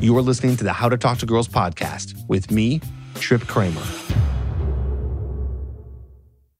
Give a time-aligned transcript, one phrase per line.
[0.00, 2.80] You are listening to the How to Talk to Girls podcast with me,
[3.16, 3.82] Trip Kramer.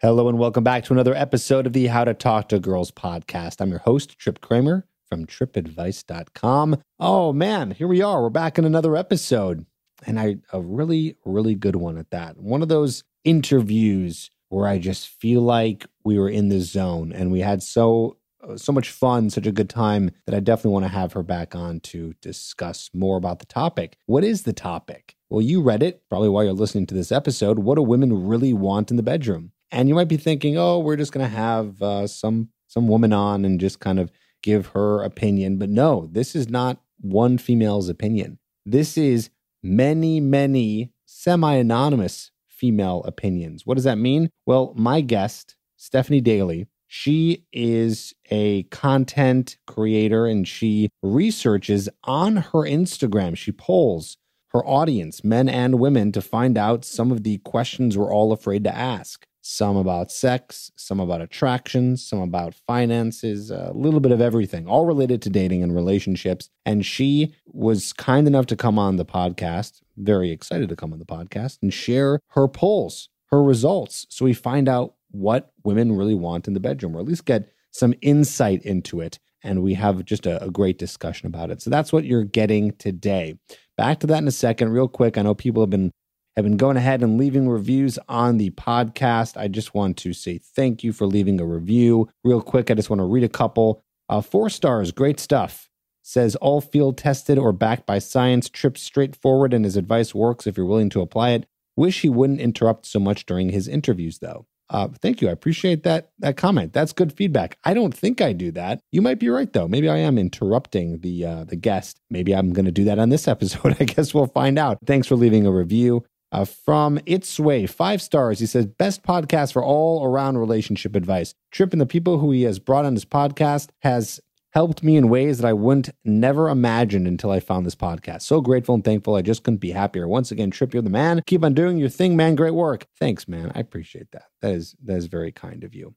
[0.02, 3.62] Hello, and welcome back to another episode of the How to Talk to Girls podcast.
[3.62, 6.82] I'm your host, Trip Kramer from tripadvice.com.
[6.98, 8.20] Oh man, here we are.
[8.20, 9.64] We're back in another episode.
[10.06, 12.36] And I a really, really good one at that.
[12.36, 17.32] One of those interviews where I just feel like we were in the zone and
[17.32, 18.18] we had so
[18.56, 21.54] so much fun, such a good time that I definitely want to have her back
[21.54, 23.96] on to discuss more about the topic.
[24.06, 25.16] What is the topic?
[25.28, 27.60] Well, you read it, probably while you're listening to this episode.
[27.60, 29.52] What do women really want in the bedroom?
[29.70, 33.12] And you might be thinking, oh, we're just going to have uh, some some woman
[33.12, 34.12] on and just kind of
[34.42, 35.58] give her opinion.
[35.58, 38.38] But no, this is not one female's opinion.
[38.64, 39.30] This is
[39.62, 43.66] many, many semi anonymous female opinions.
[43.66, 44.30] What does that mean?
[44.46, 52.64] Well, my guest, Stephanie Daly, she is a content creator and she researches on her
[52.64, 53.36] Instagram.
[53.36, 54.16] She polls
[54.48, 58.64] her audience, men and women, to find out some of the questions we're all afraid
[58.64, 64.20] to ask some about sex, some about attraction, some about finances, a little bit of
[64.20, 66.50] everything, all related to dating and relationships.
[66.66, 70.98] And she was kind enough to come on the podcast, very excited to come on
[70.98, 74.06] the podcast and share her polls, her results.
[74.10, 77.50] So we find out what women really want in the bedroom, or at least get
[77.70, 79.18] some insight into it.
[79.42, 81.62] And we have just a, a great discussion about it.
[81.62, 83.38] So that's what you're getting today.
[83.76, 85.16] Back to that in a second, real quick.
[85.16, 85.92] I know people have been
[86.36, 89.36] have been going ahead and leaving reviews on the podcast.
[89.36, 92.08] I just want to say thank you for leaving a review.
[92.22, 93.82] Real quick, I just want to read a couple.
[94.08, 95.68] Uh, four stars, great stuff.
[96.02, 100.56] Says all field tested or backed by science, trips straightforward, and his advice works if
[100.56, 101.46] you're willing to apply it.
[101.76, 104.46] Wish he wouldn't interrupt so much during his interviews, though.
[104.70, 105.28] Uh, thank you.
[105.28, 106.72] I appreciate that that comment.
[106.72, 107.58] That's good feedback.
[107.64, 108.80] I don't think I do that.
[108.92, 109.68] You might be right though.
[109.68, 112.00] Maybe I am interrupting the uh, the guest.
[112.08, 113.76] Maybe I'm going to do that on this episode.
[113.80, 114.78] I guess we'll find out.
[114.86, 116.04] Thanks for leaving a review.
[116.32, 118.38] Uh, from Its Way, five stars.
[118.38, 121.34] He says, best podcast for all around relationship advice.
[121.50, 124.20] Trip and the people who he has brought on his podcast has
[124.52, 128.22] helped me in ways that I wouldn't never imagined until I found this podcast.
[128.22, 129.14] So grateful and thankful.
[129.14, 130.08] I just couldn't be happier.
[130.08, 131.22] Once again, Trip, you're the man.
[131.26, 132.34] Keep on doing your thing, man.
[132.34, 132.86] Great work.
[132.98, 133.52] Thanks, man.
[133.54, 134.24] I appreciate that.
[134.42, 135.94] That is that is very kind of you.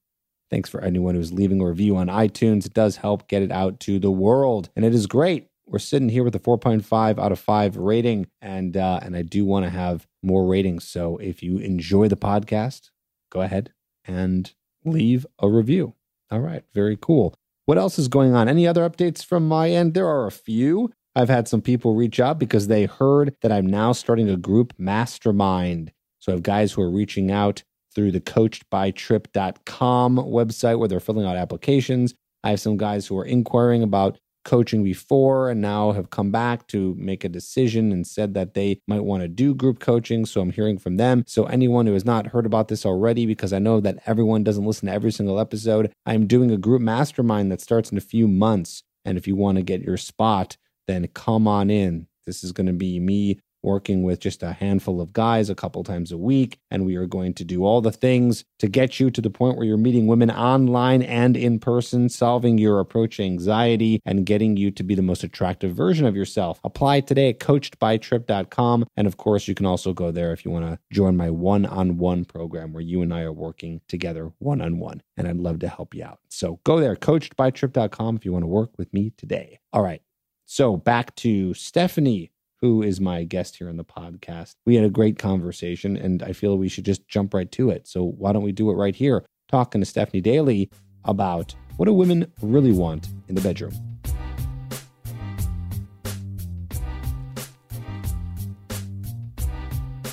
[0.50, 2.66] Thanks for anyone who's leaving a review on iTunes.
[2.66, 6.10] It does help get it out to the world, and it is great we're sitting
[6.10, 9.70] here with a 4.5 out of 5 rating and uh, and I do want to
[9.70, 12.90] have more ratings so if you enjoy the podcast
[13.30, 13.74] go ahead
[14.06, 14.52] and
[14.86, 15.96] leave a review
[16.32, 17.36] all right very cool
[17.66, 18.50] what else is going on?
[18.50, 19.94] Any other updates from my end?
[19.94, 20.92] There are a few.
[21.16, 24.74] I've had some people reach out because they heard that I'm now starting a group
[24.78, 25.92] mastermind.
[26.20, 27.64] So I have guys who are reaching out
[27.94, 32.16] through the coachedbytrip.com website where they're filling out applications.
[32.44, 36.68] I have some guys who are inquiring about coaching before and now have come back
[36.68, 40.26] to make a decision and said that they might want to do group coaching.
[40.26, 41.24] So I'm hearing from them.
[41.28, 44.66] So anyone who has not heard about this already, because I know that everyone doesn't
[44.66, 48.28] listen to every single episode, I'm doing a group mastermind that starts in a few
[48.28, 48.84] months.
[49.06, 52.08] And if you want to get your spot, then come on in.
[52.26, 55.84] This is going to be me working with just a handful of guys a couple
[55.84, 56.60] times a week.
[56.70, 59.58] And we are going to do all the things to get you to the point
[59.58, 64.72] where you're meeting women online and in person, solving your approach anxiety and getting you
[64.72, 66.60] to be the most attractive version of yourself.
[66.64, 68.86] Apply today at coachedbytrip.com.
[68.98, 71.66] And of course, you can also go there if you want to join my one
[71.66, 75.02] on one program where you and I are working together one on one.
[75.18, 76.20] And I'd love to help you out.
[76.30, 79.60] So go there, coachedbytrip.com if you want to work with me today.
[79.72, 80.02] All right.
[80.46, 82.33] So back to Stephanie
[82.64, 84.56] who is my guest here on the podcast.
[84.66, 87.90] We had a great conversation, and I feel we should just jump right to it.
[87.90, 89.26] So, why don't we do it right here?
[89.50, 90.70] Talking to Stephanie Daly
[91.04, 93.74] about what do women really want in the bedroom?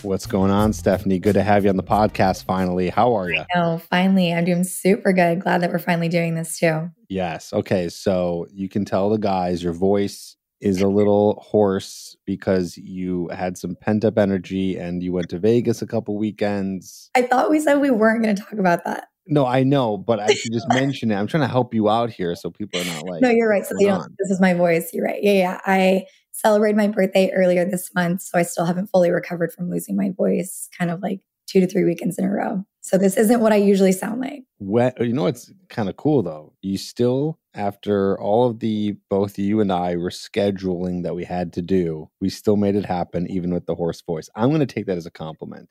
[0.02, 1.20] What's going on, Stephanie?
[1.20, 2.88] Good to have you on the podcast finally.
[2.88, 3.44] How are you?
[3.54, 4.34] Oh, finally.
[4.34, 5.40] I'm doing super good.
[5.40, 6.90] Glad that we're finally doing this too.
[7.08, 7.52] Yes.
[7.52, 7.88] Okay.
[7.90, 13.56] So you can tell the guys your voice is a little hoarse because you had
[13.56, 17.10] some pent up energy and you went to Vegas a couple weekends.
[17.14, 19.08] I thought we said we weren't going to talk about that.
[19.26, 21.16] No, I know, but I should just mention it.
[21.16, 23.22] I'm trying to help you out here so people are not like.
[23.22, 23.64] No, you're right.
[23.64, 24.12] So they don't.
[24.18, 24.90] This is my voice.
[24.92, 25.22] You're right.
[25.22, 25.60] Yeah, yeah.
[25.64, 29.96] I celebrated my birthday earlier this month, so I still haven't fully recovered from losing
[29.96, 30.68] my voice.
[30.76, 32.64] Kind of like two to three weekends in a row.
[32.80, 34.44] So this isn't what I usually sound like.
[34.58, 36.49] What you know, it's kind of cool though.
[36.62, 41.52] You still, after all of the both you and I were scheduling that we had
[41.54, 44.28] to do, we still made it happen, even with the hoarse voice.
[44.34, 45.68] I'm going to take that as a compliment.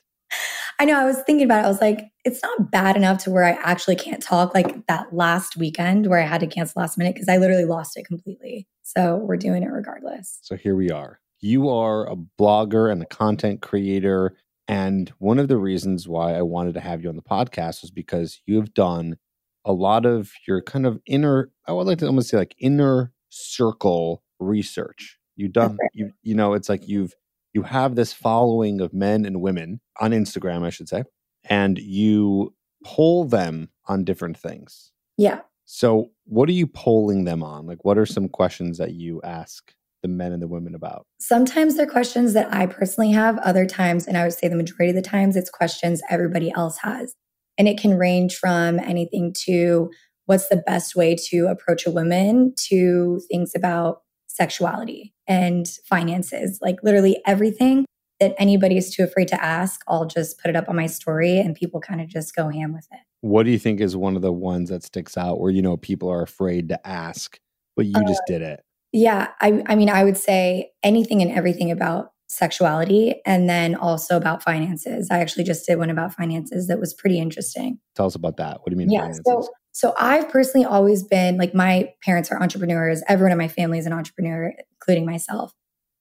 [0.78, 0.98] I know.
[0.98, 1.66] I was thinking about it.
[1.66, 5.14] I was like, it's not bad enough to where I actually can't talk like that
[5.14, 8.66] last weekend where I had to cancel last minute because I literally lost it completely.
[8.82, 10.38] So we're doing it regardless.
[10.42, 14.36] So here we are you are a blogger and a content creator.
[14.68, 17.90] And one of the reasons why I wanted to have you on the podcast was
[17.90, 19.16] because you have done
[19.64, 23.12] a lot of your kind of inner, I would like to almost say like inner
[23.28, 25.18] circle research.
[25.36, 27.14] You've done, you, you know, it's like you've,
[27.52, 31.04] you have this following of men and women on Instagram, I should say,
[31.44, 32.54] and you
[32.84, 34.92] poll them on different things.
[35.16, 35.40] Yeah.
[35.66, 37.66] So, what are you polling them on?
[37.66, 39.72] Like, what are some questions that you ask
[40.02, 41.06] the men and the women about?
[41.20, 43.38] Sometimes they're questions that I personally have.
[43.38, 46.78] Other times, and I would say the majority of the times, it's questions everybody else
[46.78, 47.14] has.
[47.60, 49.90] And it can range from anything to
[50.24, 56.76] what's the best way to approach a woman to things about sexuality and finances, like
[56.82, 57.84] literally everything
[58.18, 59.82] that anybody is too afraid to ask.
[59.86, 62.72] I'll just put it up on my story and people kind of just go ham
[62.72, 63.00] with it.
[63.20, 65.76] What do you think is one of the ones that sticks out where, you know,
[65.76, 67.38] people are afraid to ask,
[67.76, 68.62] but you uh, just did it?
[68.92, 69.28] Yeah.
[69.42, 74.40] I, I mean, I would say anything and everything about sexuality and then also about
[74.40, 75.08] finances.
[75.10, 77.80] I actually just did one about finances that was pretty interesting.
[77.96, 78.60] Tell us about that.
[78.60, 78.88] What do you mean?
[78.88, 79.00] Yeah.
[79.00, 79.22] Finances?
[79.26, 83.02] So, so I've personally always been like my parents are entrepreneurs.
[83.08, 85.52] Everyone in my family is an entrepreneur, including myself.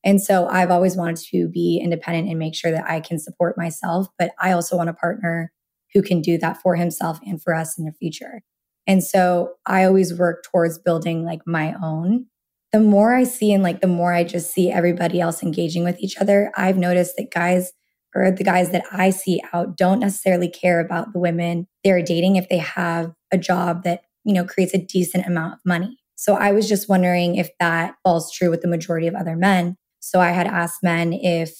[0.03, 3.57] And so I've always wanted to be independent and make sure that I can support
[3.57, 5.51] myself, but I also want a partner
[5.95, 8.43] who can do that for himself and for us in the future.
[8.85, 12.27] And so I always work towards building like my own.
[12.71, 15.99] The more I see and like the more I just see everybody else engaging with
[15.99, 17.71] each other, I've noticed that guys
[18.15, 22.35] or the guys that I see out don't necessarily care about the women they're dating
[22.35, 25.97] if they have a job that, you know, creates a decent amount of money.
[26.15, 29.77] So I was just wondering if that falls true with the majority of other men.
[29.99, 31.51] So I had asked men if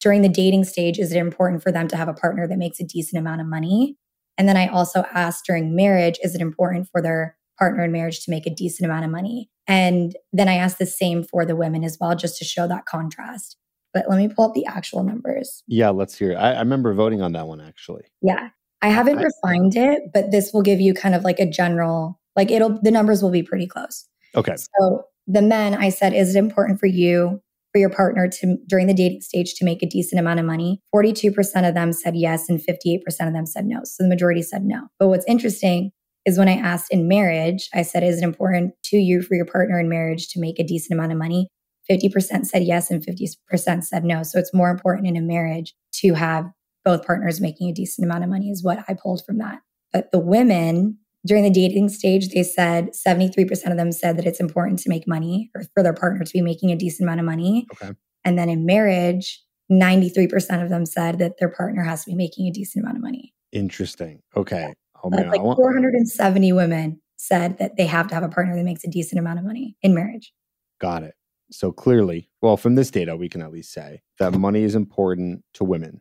[0.00, 2.78] during the dating stage, is it important for them to have a partner that makes
[2.78, 3.96] a decent amount of money?
[4.38, 8.24] And then I also asked during marriage, is it important for their partner in marriage
[8.24, 9.50] to make a decent amount of money?
[9.66, 12.86] And then I asked the same for the women as well, just to show that
[12.86, 13.56] contrast.
[13.92, 15.62] But let me pull up the actual numbers.
[15.66, 16.32] Yeah, let's hear.
[16.32, 16.36] It.
[16.36, 18.04] I, I remember voting on that one actually.
[18.22, 18.50] Yeah.
[18.82, 22.20] I haven't I, refined it, but this will give you kind of like a general,
[22.36, 24.06] like it'll, the numbers will be pretty close.
[24.34, 24.54] Okay.
[24.56, 27.40] So the men, I said, is it important for you
[27.76, 30.80] for your partner to during the dating stage to make a decent amount of money
[30.94, 34.64] 42% of them said yes and 58% of them said no so the majority said
[34.64, 35.92] no but what's interesting
[36.26, 39.46] is when i asked in marriage i said is it important to you for your
[39.46, 41.48] partner in marriage to make a decent amount of money
[41.90, 46.14] 50% said yes and 50% said no so it's more important in a marriage to
[46.14, 46.46] have
[46.84, 49.60] both partners making a decent amount of money is what i pulled from that
[49.92, 54.40] but the women during the dating stage, they said 73% of them said that it's
[54.40, 57.26] important to make money or for their partner to be making a decent amount of
[57.26, 57.66] money.
[57.72, 57.92] Okay.
[58.24, 62.46] And then in marriage, 93% of them said that their partner has to be making
[62.46, 63.34] a decent amount of money.
[63.52, 64.20] Interesting.
[64.36, 64.72] Okay.
[65.06, 68.82] Oh, man, like 470 women said that they have to have a partner that makes
[68.82, 70.32] a decent amount of money in marriage.
[70.80, 71.14] Got it.
[71.52, 75.44] So clearly, well, from this data, we can at least say that money is important
[75.54, 76.00] to women.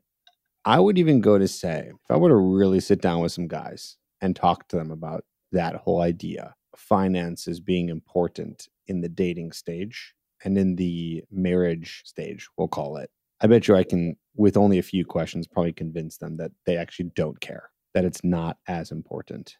[0.66, 3.48] I would even go to say, if I were to really sit down with some
[3.48, 6.56] guys and talk to them about that whole idea.
[6.76, 13.12] Finances being important in the dating stage and in the marriage stage, we'll call it.
[13.42, 16.76] I bet you I can, with only a few questions, probably convince them that they
[16.76, 19.58] actually don't care, that it's not as important.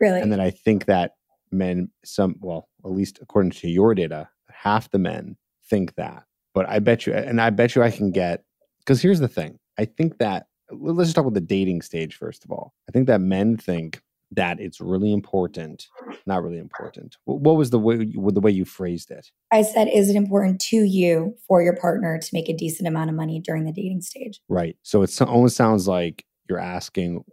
[0.00, 0.20] Really?
[0.20, 1.16] And then I think that
[1.50, 5.36] men, some, well, at least according to your data, half the men
[5.68, 6.24] think that.
[6.54, 8.44] But I bet you, and I bet you I can get,
[8.78, 12.44] because here's the thing I think that let's just talk about the dating stage first
[12.44, 12.72] of all.
[12.88, 15.88] I think that men think that it's really important,
[16.24, 17.16] not really important.
[17.24, 19.30] What was the way the way you phrased it?
[19.50, 23.10] I said, is it important to you for your partner to make a decent amount
[23.10, 24.40] of money during the dating stage?
[24.48, 24.76] Right.
[24.82, 27.24] So it almost sounds like you're asking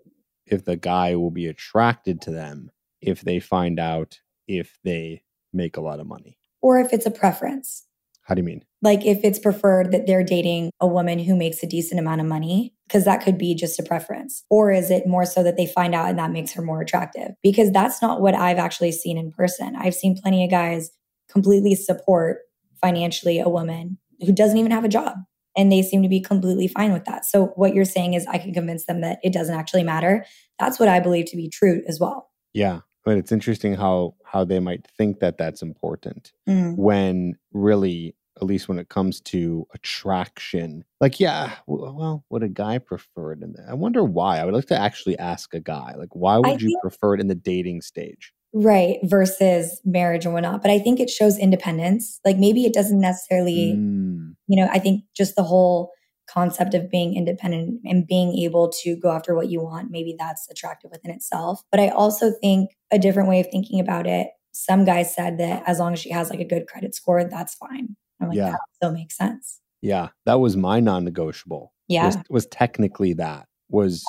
[0.52, 5.78] if the guy will be attracted to them if they find out if they make
[5.78, 7.86] a lot of money, or if it's a preference.
[8.24, 8.64] How do you mean?
[8.84, 12.28] Like if it's preferred that they're dating a woman who makes a decent amount of
[12.28, 14.44] money, because that could be just a preference.
[14.52, 17.32] Or is it more so that they find out and that makes her more attractive?
[17.42, 19.76] Because that's not what I've actually seen in person.
[19.76, 20.92] I've seen plenty of guys
[21.28, 22.40] completely support
[22.80, 25.18] financially a woman who doesn't even have a job.
[25.60, 27.26] And they seem to be completely fine with that.
[27.26, 30.26] So, what you're saying is, I can convince them that it doesn't actually matter.
[30.58, 32.30] That's what I believe to be true as well.
[32.54, 36.76] Yeah but it's interesting how how they might think that that's important mm.
[36.76, 40.84] when really at least when it comes to attraction.
[41.02, 43.40] Like, yeah, well, would a guy prefer it?
[43.42, 44.40] And I wonder why.
[44.40, 47.16] I would like to actually ask a guy, like, why would I you think, prefer
[47.16, 48.34] it in the dating stage?
[48.54, 50.62] Right, versus marriage and whatnot.
[50.62, 52.20] But I think it shows independence.
[52.26, 54.09] Like, maybe it doesn't necessarily, mm.
[54.50, 55.94] You know, I think just the whole
[56.30, 60.48] concept of being independent and being able to go after what you want, maybe that's
[60.52, 61.64] attractive within itself.
[61.72, 65.64] But I also think a different way of thinking about it some guys said that
[65.68, 67.96] as long as she has like a good credit score, that's fine.
[68.22, 68.52] I'm like, yeah.
[68.52, 69.62] that still makes sense.
[69.82, 71.74] Yeah, that was my non-negotiable.
[71.88, 72.08] Yeah.
[72.08, 74.06] Was, was technically that was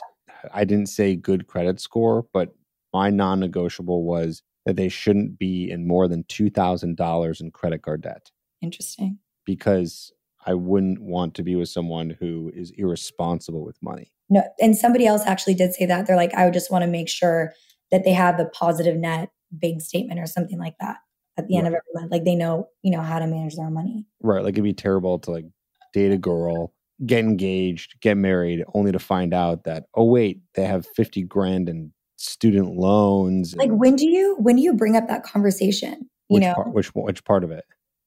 [0.53, 2.55] I didn't say good credit score, but
[2.93, 8.31] my non-negotiable was that they shouldn't be in more than $2,000 in credit card debt
[8.61, 9.19] Interesting.
[9.45, 10.13] because
[10.47, 14.13] I wouldn't want to be with someone who is irresponsible with money.
[14.29, 16.07] No, and somebody else actually did say that.
[16.07, 17.53] They're like, I would just want to make sure
[17.91, 20.99] that they have a positive net bank statement or something like that
[21.37, 21.81] at the end of Right.
[21.95, 22.13] every month.
[22.13, 24.07] Like they know, you know, how to manage their money.
[24.23, 24.43] Right.
[24.45, 25.47] Like it'd be terrible to like
[25.93, 26.73] date a girl,
[27.05, 31.69] get engaged, get married, only to find out that, oh wait, they have 50 grand
[31.69, 33.57] in student loans.
[33.57, 36.09] Like when do you when do you bring up that conversation?
[36.29, 37.65] You which know, part, which which part of it?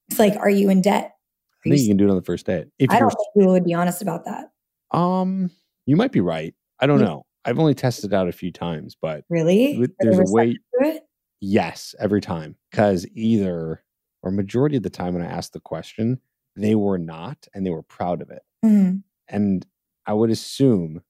[0.09, 1.11] it's like, are you in debt?
[1.65, 2.67] I you think you can do it on the first date.
[2.79, 4.51] If I don't think people would be honest about that.
[4.97, 5.49] um
[5.85, 6.53] you might be right.
[6.79, 7.05] I don't Yeah.
[7.07, 7.25] know.
[7.45, 9.77] I've only tested out a few times, but Really?
[9.77, 11.03] with- there's a way to it?
[11.41, 12.55] yes, every time.
[12.71, 13.83] Because either
[14.21, 16.19] or majority of the time when I asked the question,
[16.55, 18.43] they were not and they were proud of it.
[18.63, 19.03] Mhm.
[19.27, 19.65] And
[20.05, 21.01] I would assume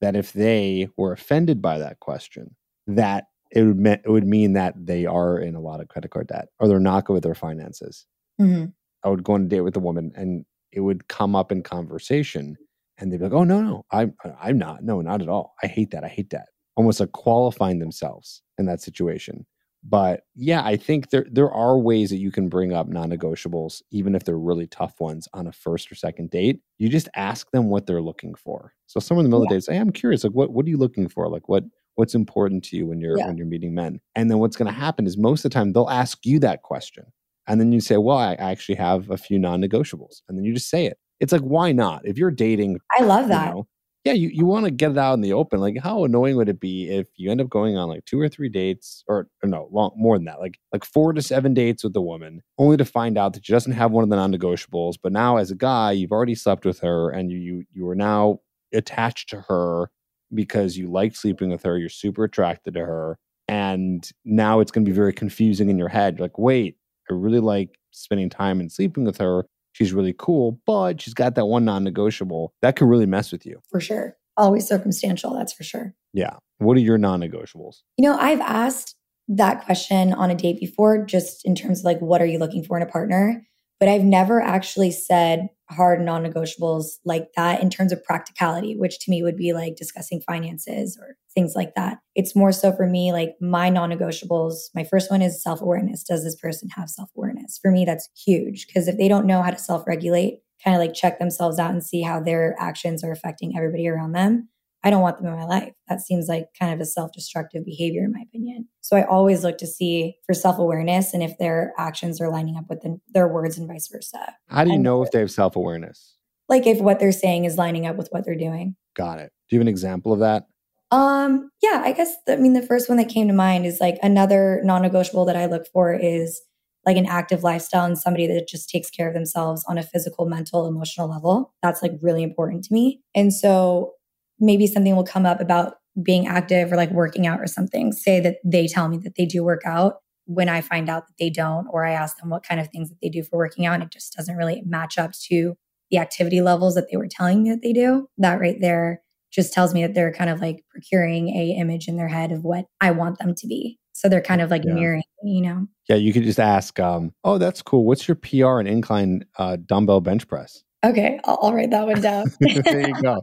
[0.00, 2.54] that if they were offended by that question,
[2.86, 6.10] that it would me- it would mean that they are in a lot of credit
[6.12, 8.06] card debt or they're not good with their finances.
[8.40, 8.72] Mhm.
[9.04, 11.62] I would go on a date with a woman and it would come up in
[11.62, 12.56] conversation
[12.98, 14.84] and they'd be like, "Oh no, no, I'm I'm not.
[14.84, 15.54] No, not at all.
[15.62, 16.04] I hate that.
[16.04, 19.44] I hate that." Almost like qualifying themselves in that situation.
[19.84, 24.14] But yeah, I think there there are ways that you can bring up non-negotiables, even
[24.14, 26.60] if they're really tough ones, on a first or second date.
[26.78, 28.72] You just ask them what they're looking for.
[28.86, 30.22] So someone in the middle of the say, hey, "I'm curious.
[30.24, 31.28] Like, what what are you looking for?
[31.28, 31.64] Like, what
[31.96, 33.26] what's important to you when you're Yeah.
[33.26, 35.72] when you're meeting men?" And then what's going to happen is most of the time
[35.72, 37.04] they'll ask you that question,
[37.52, 40.70] and then you say, "Well, I actually have a few non-negotiables," and then you just
[40.70, 40.98] say it.
[41.20, 42.00] It's like, why not?
[42.04, 43.54] If you're dating, I love you that.
[43.54, 43.68] know,
[44.04, 45.60] yeah, you, you want to get it out in the open.
[45.60, 48.28] Like, how annoying would it be if you end up going on like two or
[48.28, 51.84] three dates, or, or no, long, more than that, like like four to seven dates
[51.84, 54.96] with a woman, only to find out that she doesn't have one of the non-negotiables.
[55.00, 57.94] But now, as a guy, you've already slept with her, and you you you are
[57.94, 58.40] now
[58.74, 59.90] attached to her
[60.34, 61.78] because you like sleeping with her.
[61.78, 65.88] You're super attracted to her, and now it's going to be very confusing in your
[65.88, 66.18] head.
[66.18, 66.76] You're like, wait,
[67.12, 69.46] I really like spending time and sleeping with her.
[69.72, 73.60] She's really cool, but she's got that one non-negotiable that could really mess with you.
[73.70, 74.16] For sure.
[74.36, 75.94] Always circumstantial, that's for sure.
[76.12, 76.36] Yeah.
[76.58, 77.82] What are your non-negotiables?
[77.96, 78.96] You know, I've asked
[79.28, 82.64] that question on a date before, just in terms of like, what are you looking
[82.64, 83.46] for in a partner?
[83.82, 89.00] But I've never actually said hard non negotiables like that in terms of practicality, which
[89.00, 91.98] to me would be like discussing finances or things like that.
[92.14, 94.54] It's more so for me, like my non negotiables.
[94.72, 96.04] My first one is self awareness.
[96.04, 97.58] Does this person have self awareness?
[97.60, 100.80] For me, that's huge because if they don't know how to self regulate, kind of
[100.80, 104.48] like check themselves out and see how their actions are affecting everybody around them,
[104.84, 105.72] I don't want them in my life.
[105.88, 108.68] That seems like kind of a self destructive behavior, in my opinion.
[108.80, 112.56] So I always look to see for self awareness and if their actions are lining
[112.56, 114.34] up with the, their words and vice versa.
[114.48, 116.16] How do you And- know if they have self-awareness?
[116.48, 118.76] Like if what they're saying is lining up with what they're doing.
[118.94, 119.32] Got it.
[119.48, 120.46] Do you have an example of that?
[120.90, 123.80] Um, yeah, I guess, the, I mean, the first one that came to mind is
[123.80, 126.42] like another non negotiable that I look for is
[126.84, 130.26] like an active lifestyle and somebody that just takes care of themselves on a physical,
[130.26, 131.54] mental, emotional level.
[131.62, 133.00] That's like really important to me.
[133.14, 133.92] And so
[134.40, 137.92] maybe something will come up about being active or like working out or something.
[137.92, 139.96] Say that they tell me that they do work out
[140.26, 142.88] when I find out that they don't, or I ask them what kind of things
[142.88, 145.54] that they do for working out, and it just doesn't really match up to
[145.90, 148.08] the activity levels that they were telling me that they do.
[148.18, 151.96] That right there just tells me that they're kind of like procuring a image in
[151.96, 153.78] their head of what I want them to be.
[153.92, 154.74] So they're kind of like Yeah.
[154.74, 155.66] mirroring, you know.
[155.88, 157.84] Yeah, you could just ask, um, oh, that's cool.
[157.84, 160.62] What's your PR and incline uh, dumbbell bench press?
[160.84, 162.26] Okay, I'll, I'll write that one down.
[162.40, 163.20] there you go.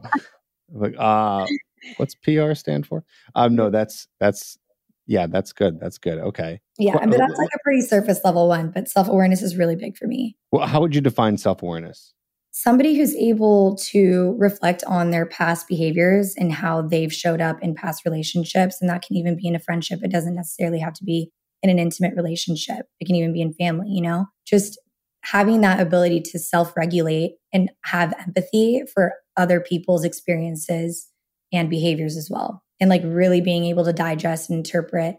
[0.72, 1.46] Like, uh,
[1.96, 3.04] what's PR stand for?
[3.34, 4.58] Um, no, that's that's
[5.06, 5.80] yeah, that's good.
[5.80, 6.18] That's good.
[6.18, 6.60] Okay.
[6.78, 8.70] yeah, Well, but that's like a pretty surface level one.
[8.70, 10.36] But self awareness is really big for me.
[10.52, 12.14] Well, how would you define self awareness?
[12.52, 17.74] somebody who's able to reflect on their past behaviors and how they've showed up in
[17.74, 18.78] past relationships.
[18.80, 20.00] And that can even be in a friendship.
[20.02, 21.30] It doesn't necessarily have to be
[21.62, 24.24] in an intimate relationship, it can even be in family, you know?
[24.46, 24.80] Just
[25.22, 31.08] having that ability to self regulate and have empathy for other people's experiences
[31.52, 32.62] and behaviors as well.
[32.78, 35.16] And like really being able to digest and interpret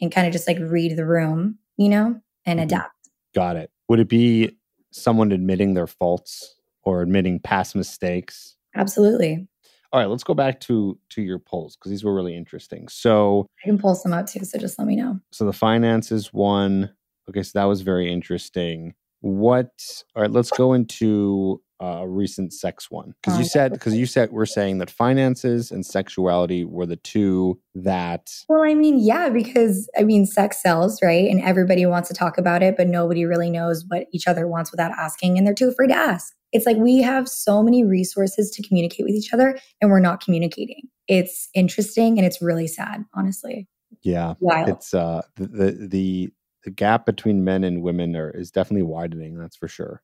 [0.00, 2.64] and kind of just like read the room, you know, and Mhm.
[2.64, 3.10] adapt.
[3.34, 3.70] Got it.
[3.88, 4.56] Would it be
[4.92, 8.56] someone admitting their faults or admitting past mistakes?
[8.74, 9.46] Absolutely.
[9.92, 12.88] All right, let's go back to to your polls because these were really interesting.
[12.88, 14.44] So, I can pull some out too.
[14.44, 15.20] So just let me know.
[15.32, 16.92] so the finances one.
[17.28, 18.94] Okay, so that was very interesting.
[19.20, 19.70] What?
[20.14, 24.06] All right, let's go into a recent sex one because Oh, you said because you
[24.06, 29.28] said we're saying that finances and sexuality were the two that Well, I mean, yeah,
[29.28, 31.28] because I mean, sex sells, right?
[31.30, 34.70] And everybody wants to talk about it, but nobody really knows what each other wants
[34.70, 35.36] without asking.
[35.36, 36.34] And they're too afraid to ask.
[36.52, 40.22] It's like we have so many resources to communicate with each other and we're not
[40.22, 40.82] communicating.
[41.08, 43.68] It's interesting and it's really sad, honestly.
[44.02, 44.68] yeah Wild.
[44.68, 46.28] it's uh the, the the
[46.64, 50.02] the gap between men and women are is definitely widening that's for sure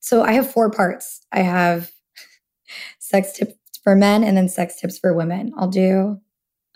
[0.00, 1.20] So I have four parts.
[1.32, 1.90] I have
[2.98, 5.52] sex tips for men and then sex tips for women.
[5.56, 6.20] I'll do,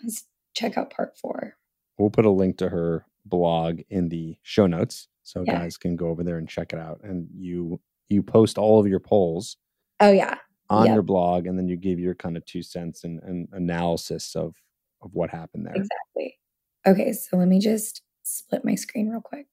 [0.03, 1.57] let's check out part four.
[1.97, 5.59] we'll put a link to her blog in the show notes so Yeah.
[5.59, 7.79] guys can go over there and check it out and you
[8.09, 9.57] you post all of your polls
[9.99, 10.37] Oh, yeah.
[10.69, 10.93] on Yep.
[10.93, 14.55] your blog and then you give your kind of two cents and, and analysis of
[15.01, 16.37] of what happened there Exactly.
[16.85, 19.47] Okay, so let me just split my screen real quick.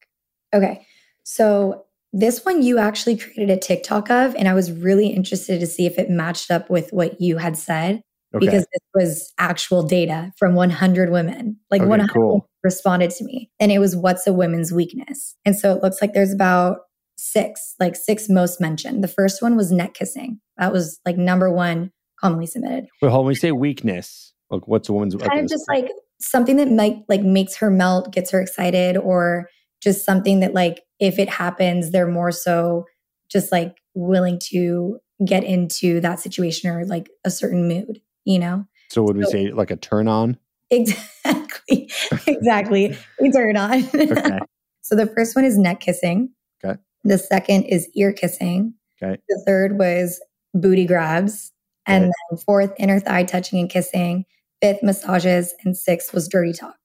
[0.53, 0.87] Okay,
[1.23, 5.67] so this one you actually created a TikTok of, and I was really interested to
[5.67, 8.03] see if it matched up with what you had said
[8.35, 11.59] okay because this was actual data from 100 women.
[11.71, 12.49] Like Okay, 100 cool.
[12.63, 15.35] responded to me, and it was what's a woman's weakness.
[15.45, 16.79] And so it looks like there's about
[17.17, 19.03] six, like six most mentioned.
[19.03, 20.41] The first one was neck kissing.
[20.59, 22.87] That was like number one commonly submitted.
[23.01, 23.25] Wait, hold on.
[23.27, 25.91] When you say weakness, like what's a woman's kind of just like
[26.21, 29.49] something that might like makes her melt, gets her excited, or
[29.83, 32.87] just something that like if it happens, they're more so
[33.29, 38.65] just like willing to get into that situation or like a certain mood, you know?
[38.89, 40.39] so would we so- say like a turn on?
[40.71, 41.91] Exactly.
[42.27, 42.97] exactly.
[43.21, 43.85] We turn on.
[43.95, 44.39] Okay.
[44.81, 46.31] so the first one is neck kissing.
[46.65, 46.79] Okay.
[47.05, 48.75] The second is ear kissing.
[49.03, 49.21] Okay.
[49.29, 50.21] The third was
[50.55, 51.53] booty grabs.
[51.85, 54.25] And then fourth, inner thigh touching and kissing.
[54.63, 55.53] Fifth, massages.
[55.65, 56.77] And sixth was dirty talk.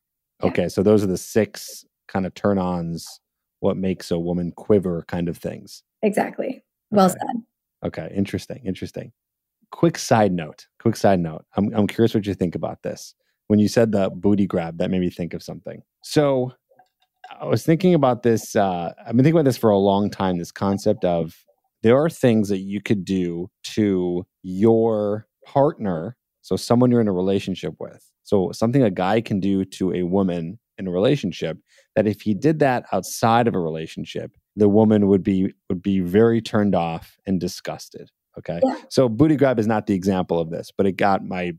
[0.41, 0.49] Yeah.
[0.49, 0.69] Okay.
[0.69, 3.19] So those are the six kind of turn ons,
[3.59, 5.83] what makes a woman quiver kind of things.
[6.03, 6.63] Exactly.
[6.91, 7.15] Well Okay.
[7.19, 7.43] said.
[7.85, 8.13] Okay.
[8.15, 8.61] Interesting.
[8.65, 9.11] Interesting.
[9.71, 10.67] Quick side note.
[10.79, 11.45] Quick side note.
[11.55, 13.15] I'm, I'm curious what you think about this.
[13.47, 15.81] When you said the booty grab, that made me think of something.
[16.03, 16.53] So
[17.39, 18.55] I was thinking about this.
[18.55, 21.35] Uh, I've been thinking about this for a long time this concept of
[21.83, 26.15] there are things that you could do to your partner.
[26.41, 28.09] So, someone you're in a relationship with.
[28.23, 31.57] So, something a guy can do to a woman in a relationship
[31.95, 35.99] that if he did that outside of a relationship, the woman would be would be
[35.99, 38.09] very turned off and disgusted.
[38.37, 38.59] Okay.
[38.63, 38.77] Yeah.
[38.89, 41.53] So booty grab is not the example of this, but it got my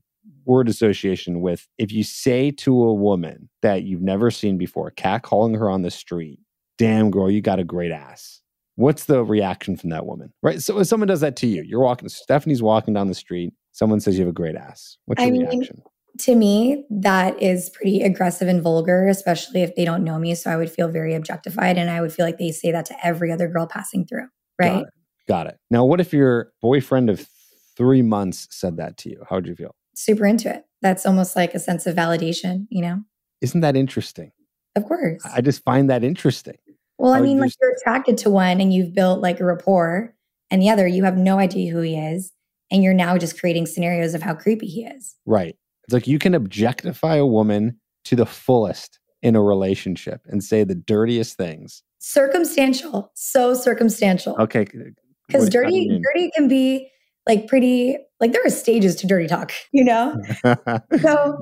[0.44, 5.22] word association with if you say to a woman that you've never seen before, cat
[5.22, 6.38] calling her on the street,
[6.78, 8.40] damn girl, you got a great ass.
[8.76, 10.32] What's the reaction from that woman?
[10.42, 10.62] Right.
[10.62, 13.98] So if someone does that to you, you're walking, Stephanie's walking down the street, someone
[13.98, 14.96] says you have a great ass.
[15.06, 15.82] What's I your mean, reaction?
[16.18, 20.34] To me, that is pretty aggressive and vulgar, especially if they don't know me.
[20.34, 23.06] So I would feel very objectified and I would feel like they say that to
[23.06, 24.26] every other girl passing through.
[24.58, 24.72] Right.
[24.72, 24.88] Got it.
[25.28, 25.58] Got it.
[25.70, 27.28] Now, what if your boyfriend of
[27.76, 29.22] three months said that to you?
[29.28, 29.74] How would you feel?
[29.94, 30.64] Super into it.
[30.82, 33.02] That's almost like a sense of validation, you know?
[33.40, 34.32] Isn't that interesting?
[34.74, 35.22] Of course.
[35.24, 36.56] I just find that interesting.
[36.98, 40.14] well, I I mean, like you're attracted to one and you've built like a rapport,
[40.50, 42.32] and the other, you have no idea who he is.
[42.70, 45.16] And you're now just creating scenarios of how creepy he is.
[45.24, 45.56] Right.
[45.88, 50.62] It's like you can objectify a woman to the fullest in a relationship and say
[50.62, 51.82] the dirtiest things.
[51.98, 53.10] Circumstantial.
[53.14, 54.36] So circumstantial.
[54.38, 54.64] Okay.
[54.64, 54.84] Because
[55.30, 56.88] what- how do dirty, dirty can be
[57.26, 60.14] like pretty, like there are stages to dirty talk, you know?
[61.00, 61.38] so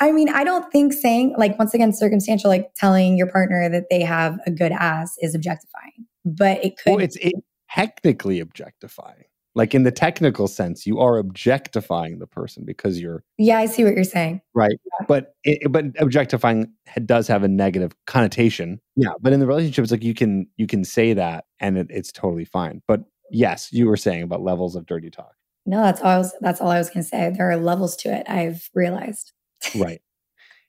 [0.00, 3.84] i mean i don't think saying like once again circumstantial like telling your partner that
[3.90, 5.92] they have a good ass is objectifying
[6.24, 7.34] but it could well, it's it,
[7.74, 9.24] technically objectifying.
[9.54, 13.84] Like in the technical sense, you are objectifying the person because you're yeah i see
[13.84, 14.78] what you're saying right.
[15.08, 16.72] But it, but objectifying
[17.04, 18.80] does have a negative connotation.
[18.96, 19.10] Yeah.
[19.20, 22.12] But in the relationship, it's like you can you can say that and it, it's
[22.12, 22.82] totally fine.
[22.86, 25.34] But yes, you were saying about levels of dirty talk.
[25.66, 27.96] no that's all i was that's all i was going to say there are levels
[27.96, 29.32] to it i've realized
[29.76, 30.00] right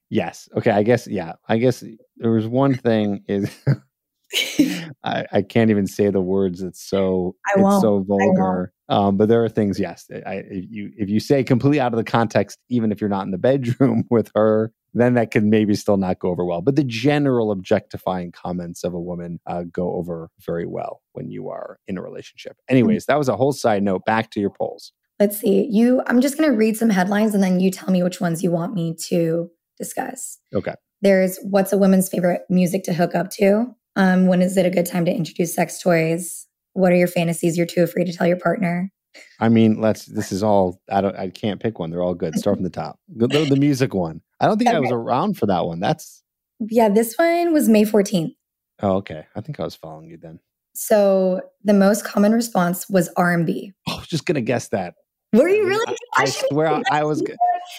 [0.09, 1.83] yes okay i guess yeah i guess
[2.17, 3.49] there was one thing is
[5.03, 9.43] I, I can't even say the words it's so it's so vulgar um but there
[9.43, 12.91] are things yes I, if you if you say completely out of the context even
[12.91, 16.29] if you're not in the bedroom with her then that can maybe still not go
[16.29, 21.01] over well but the general objectifying comments of a woman uh, go over very well
[21.11, 22.57] when you are in a relationship.
[22.69, 24.93] Anyways that was a whole side note back to your polls.
[25.19, 28.01] Let's see you i'm just going to read some headlines and then you tell me
[28.01, 30.39] which ones you want me to discuss.
[30.53, 30.73] Okay.
[31.01, 34.69] There's what's a woman's favorite music to hook up to um, when is it a
[34.69, 38.27] good time to introduce sex toys what are your fantasies you're too afraid to tell
[38.27, 38.91] your partner
[39.39, 40.05] I mean, let's.
[40.05, 40.81] This is all.
[40.89, 41.15] I don't.
[41.15, 41.91] I can't pick one.
[41.91, 42.35] They're all good.
[42.35, 42.99] Start from the top.
[43.07, 44.21] The, the, music one.
[44.39, 45.79] I don't think I was around for that one.
[45.79, 46.23] That's.
[46.59, 48.35] Yeah, this one was May 14th.
[48.81, 49.25] Oh, okay.
[49.35, 50.39] I think I was following you then.
[50.75, 53.71] So the most common response was R&B.
[53.87, 54.95] I was just gonna guess that.
[55.33, 55.97] Were you really?
[56.15, 57.23] I, I swear I, I was.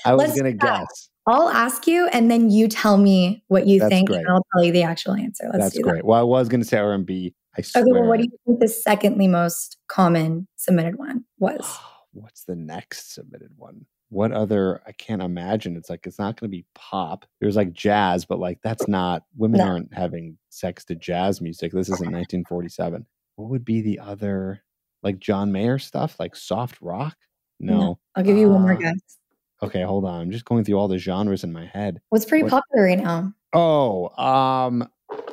[0.05, 0.61] I was Let's gonna that.
[0.61, 1.09] guess.
[1.27, 4.21] I'll ask you, and then you tell me what you That's think, great.
[4.21, 5.45] and I'll tell you the actual answer.
[5.53, 6.05] Let's That's do great.
[6.05, 7.35] Well, I was gonna say R and B.
[7.57, 7.67] I that.
[7.67, 7.83] swear.
[7.85, 11.79] Okay, well, what do you think the secondly most common submitted one was?
[12.13, 13.87] What's the next submitted one?
[14.11, 14.81] What other?
[14.87, 15.77] I can't imagine.
[15.77, 17.25] It's like it's not going to be pop.
[17.41, 19.23] There's like jazz, but like that's not.
[19.37, 19.67] Women No.
[19.67, 21.73] aren't having sex to jazz music.
[21.73, 23.05] This isn't 1947.
[23.37, 24.63] What would be the other?
[25.03, 27.17] Like John Mayer stuff, like soft rock?
[27.59, 27.79] No.
[27.79, 27.99] No.
[28.15, 29.19] I'll give you one more Uh, guess.
[29.65, 30.21] Okay, hold on.
[30.21, 32.01] I'm just going through all the genres in my head.
[32.11, 33.33] What's pretty what- popular right now?
[33.55, 34.89] Oh, um,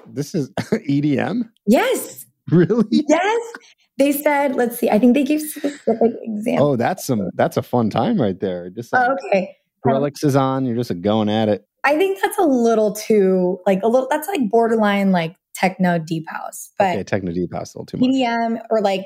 [0.08, 1.50] this is EDM.
[1.68, 2.86] Yes, Really?
[2.92, 3.54] yes.
[3.98, 4.90] They said, let's see.
[4.90, 6.74] I think they gave specific examples.
[6.74, 7.30] Oh, that's some.
[7.36, 8.70] That's a fun time right there.
[8.70, 9.56] Just like Oh, okay.
[9.86, 10.66] Skrillex is on.
[10.66, 11.66] You're just going at it.
[11.84, 14.08] I think that's a little too like a little.
[14.10, 17.98] That's like borderline like techno deep house, but okay, techno deep house a little too
[17.98, 18.10] much.
[18.10, 19.06] EDM or like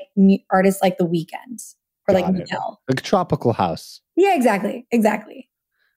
[0.50, 1.74] artists like The Weeknd
[2.08, 2.38] or like Got it.
[2.38, 2.80] Miguel.
[2.88, 4.00] Like tropical house.
[4.16, 5.48] Yeah, exactly, exactly.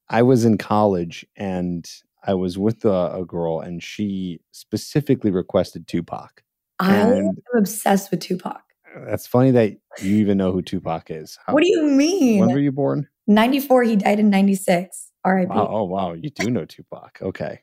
[0.09, 1.89] I was in college and
[2.25, 6.43] I was with a, a girl, and she specifically requested Tupac.
[6.79, 8.61] I am obsessed with Tupac.
[9.05, 11.37] That's funny that you even know who Tupac is.
[11.45, 12.39] How- What do you mean?
[12.39, 13.07] When were you born?
[13.27, 15.11] 94, he died in 96.
[15.25, 15.49] RIP.
[15.49, 17.19] Wow, oh wow, you do know Tupac.
[17.21, 17.59] Okay,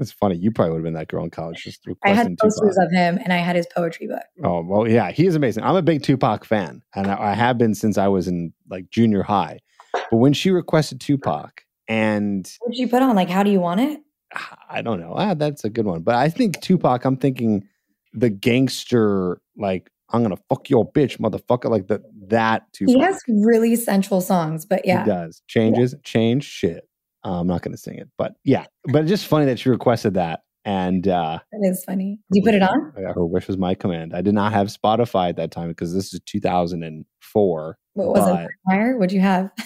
[0.00, 0.36] it's funny.
[0.36, 2.86] You probably would have been that girl in college just I had posters Tupac.
[2.86, 4.22] of him and I had his poetry book.
[4.42, 5.62] Oh well, yeah, he is amazing.
[5.62, 8.90] I'm a big Tupac fan, and I, I have been since I was in like
[8.90, 9.60] junior high.
[9.92, 13.14] But when she requested Tupac, and What did you put on?
[13.14, 14.00] Like, how do you want it?
[14.70, 16.02] I don't know, ah, that's a good one.
[16.02, 17.04] But I think Tupac.
[17.04, 17.66] I'm thinking
[18.14, 22.94] the gangster, like I'm gonna fuck your bitch, motherfucker, like the that Tupac.
[22.94, 25.04] He has really sensual songs, but yeah.
[25.04, 26.88] He does changes, change shit.
[27.24, 28.64] Uh, I'm not gonna sing it, but yeah.
[28.84, 32.18] But it's just funny that she requested that, and uh That is funny.
[32.32, 32.92] Did you put it on?
[32.98, 34.14] Yeah, her wish was my command.
[34.14, 37.78] I did not have Spotify at that time because this is 2004.
[37.94, 38.48] What was it?
[38.68, 38.96] Fire?
[38.96, 39.50] What'd you have?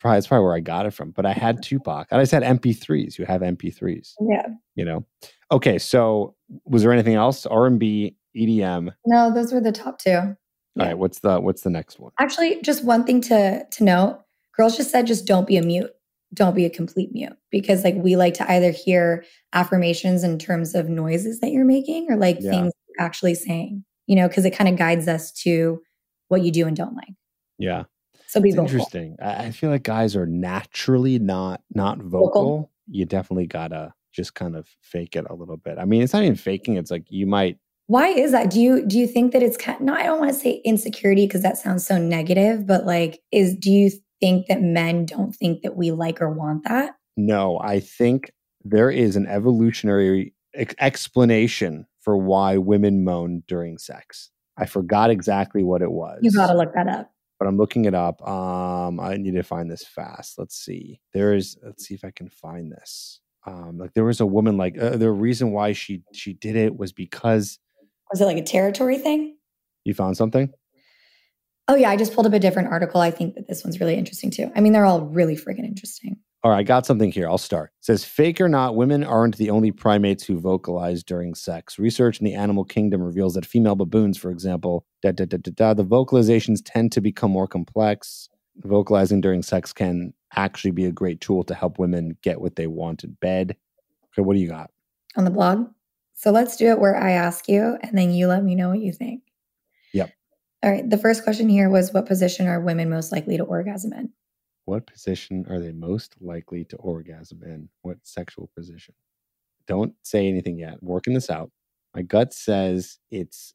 [0.00, 1.10] Probably that's probably where I got it from.
[1.10, 2.08] But I had Tupac.
[2.10, 3.18] And I just had MP3s.
[3.18, 4.46] You have MP3s, yeah.
[4.74, 5.04] you know.
[5.52, 7.44] Okay, so was there anything else?
[7.44, 8.94] R and B, EDM.
[9.04, 10.12] No, those were the top two.
[10.14, 10.36] All
[10.76, 10.86] Yeah.
[10.86, 12.12] right, what's the what's the next one?
[12.18, 14.22] Actually, just one thing to to note.
[14.56, 15.90] Girls just said just don't be a mute.
[16.32, 20.74] Don't be a complete mute because like we like to either hear affirmations in terms
[20.74, 22.50] of noises that you're making or like Yeah.
[22.52, 25.80] things you're actually saying, you know, because it kind of guides us to
[26.28, 27.14] what you do and don't like.
[27.58, 27.84] Yeah,
[28.28, 28.64] So be vocal.
[28.66, 29.16] interesting.
[29.20, 32.70] I, feel like guys are naturally not not vocal.
[32.88, 35.78] You definitely gotta just kind of fake it a little bit.
[35.78, 36.76] I mean, it's not even faking.
[36.76, 38.50] It's like you might Why is that?
[38.50, 41.26] Do you do you think that it's kind no, I don't want to say insecurity
[41.26, 43.90] because that sounds so negative, but like is do you
[44.20, 46.94] think that men don't think that we like or want that?
[47.16, 48.30] No, I think
[48.64, 54.30] there is an evolutionary ex- explanation for why women moan during sex.
[54.56, 56.18] I forgot exactly what it was.
[56.22, 57.10] You got to look that up.
[57.38, 58.26] but I'm looking it up.
[58.26, 60.38] Um, I need to find this fast.
[60.38, 61.00] Let's see.
[61.14, 61.56] There is.
[61.64, 63.20] Let's see if I can find this.
[63.46, 64.56] Um, like there was a woman.
[64.58, 67.58] Like uh, the reason why she she did it was because
[68.12, 69.36] Was it like a territory thing?
[69.84, 70.50] you found something.
[71.70, 73.00] Oh yeah, I just pulled up a different article.
[73.00, 74.50] I think that this one's really interesting too.
[74.56, 76.16] I mean, they're all really freaking interesting.
[76.42, 77.28] All right, I got something here.
[77.28, 77.70] I'll start.
[77.78, 81.78] It says, fake or not, women aren't the only primates who vocalize during sex.
[81.78, 85.52] Research in the animal kingdom reveals that female baboons, for example, da, da, da, da,
[85.54, 88.28] da, the vocalizations tend to become more complex.
[88.64, 92.66] Vocalizing during sex can actually be a great tool to help women get what they
[92.66, 93.54] want in bed.
[94.12, 94.70] Okay, what do you got?
[95.16, 95.68] on the blog.
[96.14, 98.80] So let's do it where I ask you and then you let me know what
[98.80, 99.22] you think.
[100.62, 100.88] All right.
[100.88, 104.10] The first question here was what position are women most likely to orgasm in?
[104.66, 107.68] What position are they most likely to orgasm in?
[107.82, 108.94] What sexual position?
[109.66, 110.82] Don't say anything yet.
[110.82, 111.50] Working this out.
[111.94, 113.54] My gut says it's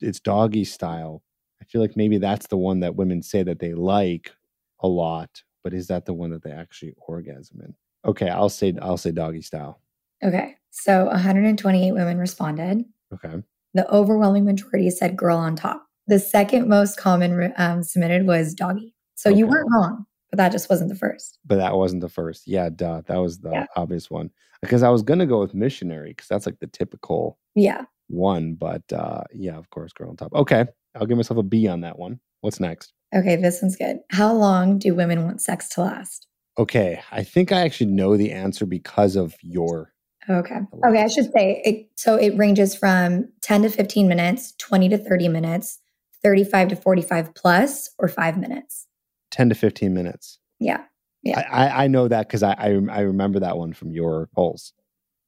[0.00, 1.22] it's doggy style.
[1.60, 4.32] I feel like maybe that's the one that women say that they like
[4.80, 7.74] a lot, but is that the one that they actually orgasm in?
[8.04, 9.80] Okay, I'll say I'll say doggy style.
[10.24, 10.56] Okay.
[10.70, 12.84] So 128 women responded.
[13.12, 13.42] Okay.
[13.74, 15.86] The overwhelming majority said girl on top.
[16.08, 18.94] The second most common um, submitted was doggy.
[19.14, 21.38] So you weren't wrong, but that just wasn't the first.
[21.44, 22.46] But that wasn't the first.
[22.46, 23.02] Yeah, duh.
[23.06, 23.66] That was the Yeah.
[23.76, 24.30] obvious one.
[24.60, 27.82] Because I was gonna go with missionary, because that's like the typical Yeah.
[28.08, 30.32] one, but uh yeah, of course, girl on top.
[30.34, 30.64] Okay.
[30.94, 32.20] I'll give myself a B on that one.
[32.40, 32.92] What's next?
[33.14, 33.36] Okay.
[33.36, 33.98] This one's good.
[34.10, 36.26] How long do women want sex to last?
[36.58, 37.00] Okay.
[37.12, 39.92] I think I actually know the answer because of your
[40.30, 40.58] Okay.
[40.84, 41.02] Okay.
[41.02, 41.88] I should say it.
[41.96, 45.80] So it ranges from 10 to 15 minutes, 20 to 30 minutes,
[46.22, 48.86] 35 to 45 plus, or five minutes.
[49.30, 50.38] 10 to 15 minutes.
[50.58, 50.84] Yeah.
[51.22, 51.40] Yeah.
[51.50, 54.72] I, I, know that because I, I I remember that one from your polls.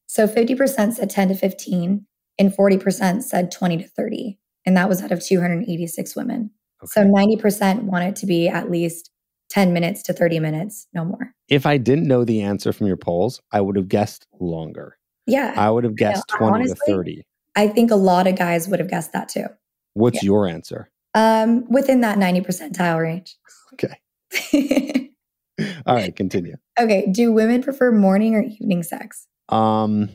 [0.07, 2.07] So 50% said 10 to 15,
[2.39, 4.39] and 40% said 20 to 30.
[4.67, 6.51] And that was out of 286 women.
[6.85, 9.11] So 90% want it to be at least
[9.51, 11.33] 10 minutes to 30 minutes, no more.
[11.49, 14.99] If I didn't know the answer from your polls, I would have guessed longer.
[15.27, 15.55] Yeah.
[15.57, 15.97] I would have know.
[15.97, 17.25] guessed 20 to 30.
[17.57, 19.47] I think a lot of guys would have guessed that too.
[19.95, 20.91] What's your answer?
[21.15, 23.37] Um, within that 90 percentile range.
[23.75, 25.11] Okay.
[25.87, 26.57] All right, continue.
[26.79, 27.07] okay.
[27.11, 29.27] Do women prefer morning or evening sex?
[29.49, 30.11] Um,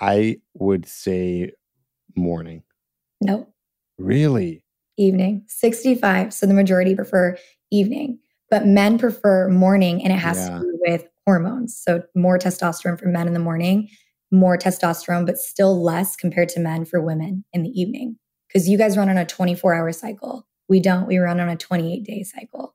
[0.00, 1.52] I would say
[2.16, 2.62] morning.
[3.20, 3.46] No,
[3.98, 4.64] Really?
[4.96, 5.44] evening.
[5.48, 6.32] 65.
[6.32, 7.36] So the majority prefer
[7.70, 8.18] evening,
[8.50, 10.58] but men prefer morning and it has Yeah.
[10.58, 11.76] to do with hormones.
[11.82, 13.88] So more testosterone for men in the morning,
[14.30, 18.16] more testosterone, but still less compared to men for women in the evening.
[18.52, 20.46] Because you guys run on a 24 hour cycle.
[20.68, 21.06] We don't.
[21.06, 22.74] We run on a 28 day cycle.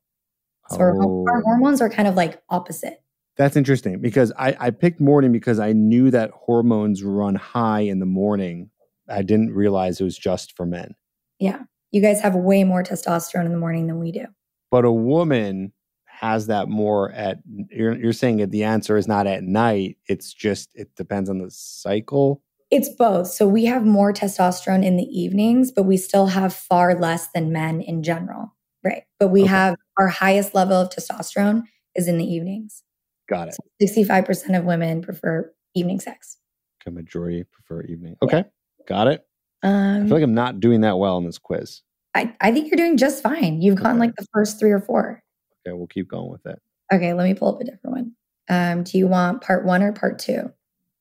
[0.69, 1.41] So our, our Oh.
[1.43, 3.01] hormones are kind of like opposite.
[3.37, 7.99] That's interesting because I, I picked morning because I knew that hormones run high in
[7.99, 8.71] the morning.
[9.07, 10.95] I didn't realize it was just for men.
[11.39, 11.61] Yeah.
[11.91, 14.25] You guys have way more testosterone in the morning than we do.
[14.71, 15.71] But a woman
[16.05, 17.37] has that more at
[17.69, 19.97] you're, you're saying that the answer is not at night.
[20.07, 22.41] It's just it depends on the cycle.
[22.69, 23.27] It's both.
[23.27, 27.51] So we have more testosterone in the evenings, but we still have far less than
[27.51, 28.53] men in general.
[28.83, 29.03] Right.
[29.19, 29.49] But we Okay.
[29.49, 31.63] have our highest level of testosterone
[31.95, 32.83] is in the evenings.
[33.29, 33.55] Got it.
[33.81, 36.37] 65% of women prefer evening sex.
[36.85, 38.15] Okay, majority prefer evening.
[38.21, 38.45] Okay.
[38.87, 39.25] Got it.
[39.63, 41.81] I Um, feel like I'm not doing that well in this quiz.
[42.15, 43.61] I, I think you're doing just fine.
[43.61, 45.21] You've gotten like the first three or four.
[45.67, 46.59] Okay, we'll keep going with it.
[46.93, 48.11] Okay, let me pull up a different one.
[48.49, 50.51] Um, do you want part one or part two?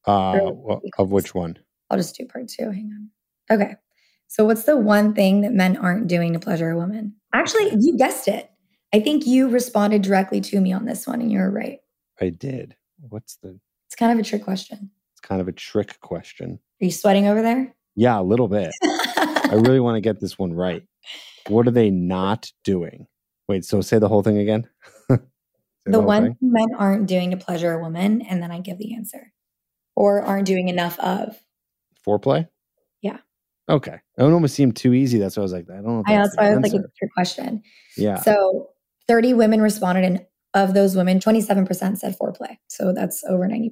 [0.07, 0.53] Uh,
[0.99, 1.59] of which one?
[1.91, 2.71] I'll just do part two.
[2.71, 2.91] Hang
[3.51, 3.59] on.
[3.59, 3.77] Okay.
[4.29, 7.15] So, what's the one thing that men aren't doing to pleasure a woman?
[7.33, 8.51] Actually, you guessed it.
[8.93, 11.79] I think you responded directly to me on this one, and you were right.
[12.21, 12.77] I did.
[13.01, 13.59] What's the?
[13.87, 14.91] It's kind of a trick question.
[15.13, 16.59] It's kind of a trick question.
[16.81, 17.75] Are you sweating over there?
[17.95, 18.73] Yeah, a little bit.
[18.83, 20.83] I really want to get this one right.
[21.49, 23.07] What are they not doing?
[23.49, 24.69] Wait, so say the whole thing again.
[25.89, 28.77] The whole one thing men aren't doing to pleasure a woman, and then I give
[28.77, 29.33] the answer,
[29.97, 31.37] or aren't doing enough of.
[32.07, 32.47] foreplay.
[33.03, 33.19] Yeah.
[33.69, 33.93] Okay.
[34.19, 35.19] I know it almost seemed too easy.
[35.19, 36.01] That's why I was like, I don't know.
[36.01, 37.63] If I that's that's why I was like, it's a trick question.
[37.97, 38.21] yeah.
[38.21, 38.69] So,
[39.09, 42.57] 30 women responded, and of those women, 27% said foreplay.
[42.69, 43.71] So, that's over 90%.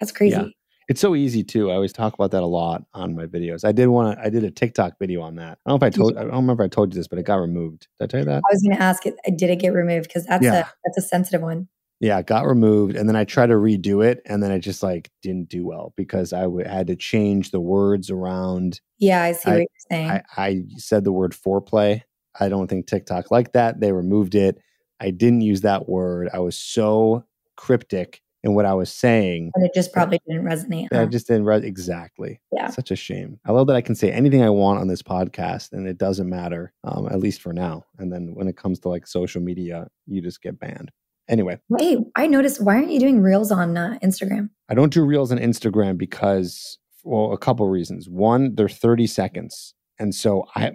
[0.00, 0.36] That's crazy.
[0.36, 0.44] Yeah.
[0.88, 1.70] It's so easy too.
[1.70, 3.64] I always talk about that a lot on my videos.
[3.64, 4.18] I did one.
[4.18, 5.58] I did a TikTok video on that.
[5.64, 6.14] I don't know if I told.
[6.14, 6.18] you?
[6.18, 7.86] I don't remember if I told you this, but it got removed.
[8.00, 8.42] Did I tell you that?
[8.44, 10.08] I was going to ask it, did it get removed?
[10.08, 10.54] Because that's Yeah.
[10.60, 11.68] a that's a sensitive one.
[12.02, 14.82] Yeah, it got removed, and then I tried to redo it, and then it just
[14.82, 18.80] like didn't do well because I w- had to change the words around.
[18.98, 20.10] Yeah, I see I- what you're saying.
[20.10, 22.02] I, I said the word foreplay.
[22.38, 23.80] I don't think TikTok liked that.
[23.80, 24.58] They removed it.
[25.00, 26.28] I didn't use that word.
[26.34, 27.24] I was so
[27.56, 29.52] cryptic in what I was saying.
[29.54, 30.88] and it just probably didn't resonate.
[30.90, 32.40] that I just didn't read exactly.
[32.52, 32.70] Yeah.
[32.70, 33.38] Such a shame.
[33.46, 36.28] I love that I can say anything I want on this podcast and it doesn't
[36.28, 37.84] matter, um, at least for now.
[37.98, 40.90] And then when it comes to like social media, you just get banned.
[41.28, 42.62] Anyway, Wait, I noticed.
[42.62, 44.50] Why aren't you doing reels on uh, Instagram?
[44.68, 48.08] I don't do reels on Instagram because, well, a couple reasons.
[48.08, 49.74] One, they're 30 seconds.
[49.98, 50.72] And so I,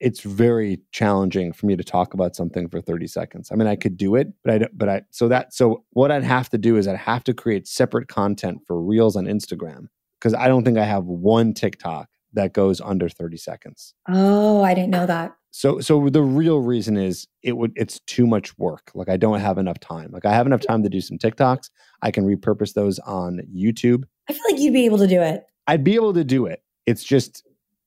[0.00, 3.48] it's very challenging for me to talk about something for 30 seconds.
[3.50, 6.10] I mean, I could do it, but I, don't- but I, so that, so what
[6.12, 9.86] I'd have to do is I'd have to create separate content for reels on Instagram
[10.20, 13.94] because I don't think I have one TikTok that goes under 30 seconds.
[14.08, 15.34] Oh, I didn't know that.
[15.50, 18.90] So so the real reason is it would it's too much work.
[18.94, 20.10] Like I don't have enough time.
[20.12, 21.70] Like I have enough time to do some TikToks.
[22.02, 24.04] I can repurpose those on YouTube.
[24.28, 25.44] I feel like you'd be able to do it.
[25.66, 26.62] I'd be able to do it.
[26.84, 27.42] It's just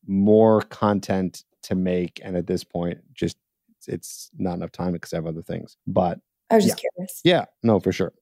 [0.07, 3.37] more content to make and at this point just
[3.77, 5.77] it's, it's not enough time because I have other things.
[5.85, 7.21] But I was just curious.
[7.23, 8.13] yeah, no, for sure.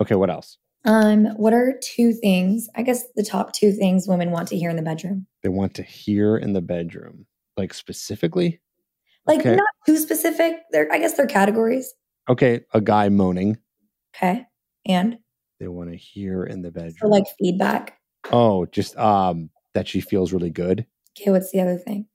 [0.00, 0.56] Okay, what else?
[0.84, 2.68] Um, what are two things?
[2.76, 5.26] I guess the top two things women want to hear in the bedroom.
[5.42, 7.26] They want to hear in the bedroom.
[7.56, 8.60] Like specifically?
[9.26, 9.56] Like Okay.
[9.56, 10.56] not too specific.
[10.70, 11.92] They're I guess they're categories.
[12.28, 13.58] Okay, a guy moaning.
[14.16, 14.46] Okay.
[14.86, 15.18] And
[15.58, 16.94] They want to hear in the bedroom.
[16.98, 17.98] for like feedback.
[18.30, 20.86] oh, just um that she feels really good.
[21.18, 22.06] Okay, what's the other thing?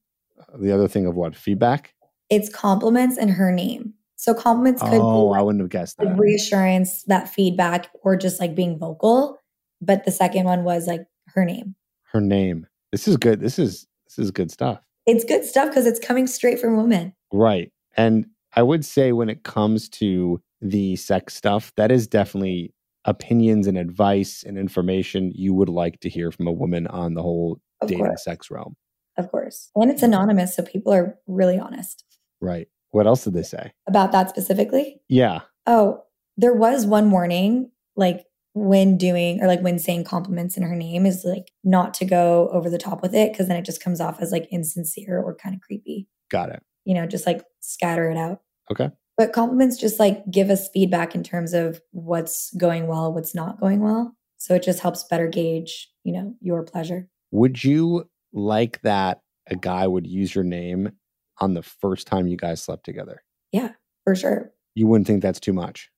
[0.57, 1.35] The other thing of what?
[1.35, 1.93] Feedback?
[2.29, 3.93] It's compliments and her name.
[4.23, 6.17] So compliments could Oh, be I wouldn't have guessed that.
[6.17, 9.37] reassurance, that feedback, or just like being vocal.
[9.81, 11.01] But the second one was like
[11.33, 11.75] her name.
[12.13, 12.65] Her name.
[12.93, 13.41] This is good.
[13.41, 14.79] This is this is good stuff.
[15.05, 17.13] It's good stuff because it's coming straight from women.
[17.33, 17.73] Right.
[17.97, 23.67] And I would say when it comes to the sex stuff, that is definitely opinions
[23.67, 27.59] and advice and information you would like to hear from a woman on the whole
[27.81, 28.23] Of dating course.
[28.23, 28.77] sex realm.
[29.17, 29.69] Of course.
[29.75, 30.55] And it's anonymous.
[30.55, 32.05] So people are really honest
[32.39, 32.69] Right.
[32.93, 33.73] What else did they say?
[33.87, 35.01] about that specifically.
[35.09, 35.41] Yeah.
[35.65, 36.03] Oh,
[36.37, 41.07] there was one warning, like when doing or like when saying compliments in her name
[41.07, 43.99] is like not to go over the top with it because then it just comes
[43.99, 46.07] off as like insincere or kind of creepy.
[46.29, 46.61] Got it.
[46.85, 48.41] You know, just like scatter it out.
[48.71, 48.91] Okay.
[49.17, 53.59] But compliments just like give us feedback in terms of what's going well, what's not
[53.59, 54.15] going well.
[54.37, 57.09] So it just helps better gauge, you know, your pleasure.
[57.31, 60.91] Would you like that a guy would use your name
[61.39, 63.23] on the first time you guys slept together?
[63.51, 63.71] Yeah,
[64.03, 64.51] for sure.
[64.75, 65.89] You wouldn't think that's too much.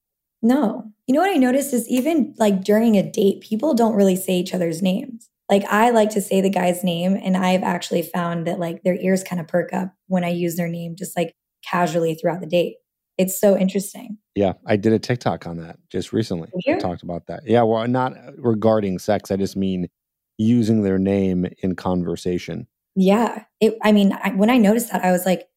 [0.41, 0.91] No.
[1.07, 4.33] You know what I noticed is even like during a date, people don't really say
[4.33, 5.29] each other's names.
[5.49, 8.95] Like I like to say the guy's name, and I've actually found that like their
[8.95, 12.47] ears kind of perk up when I use their name just like casually throughout the
[12.47, 12.77] date.
[13.17, 14.17] It's so interesting.
[14.33, 16.49] Yeah, I did a TikTok on that just recently.
[16.67, 17.43] I talked about that.
[17.45, 19.31] Yeah, well, not regarding sex.
[19.31, 19.87] I just mean
[20.37, 22.67] using their name in conversation.
[22.95, 23.43] Yeah.
[23.59, 25.47] It, I mean, I, when I noticed that, I was like,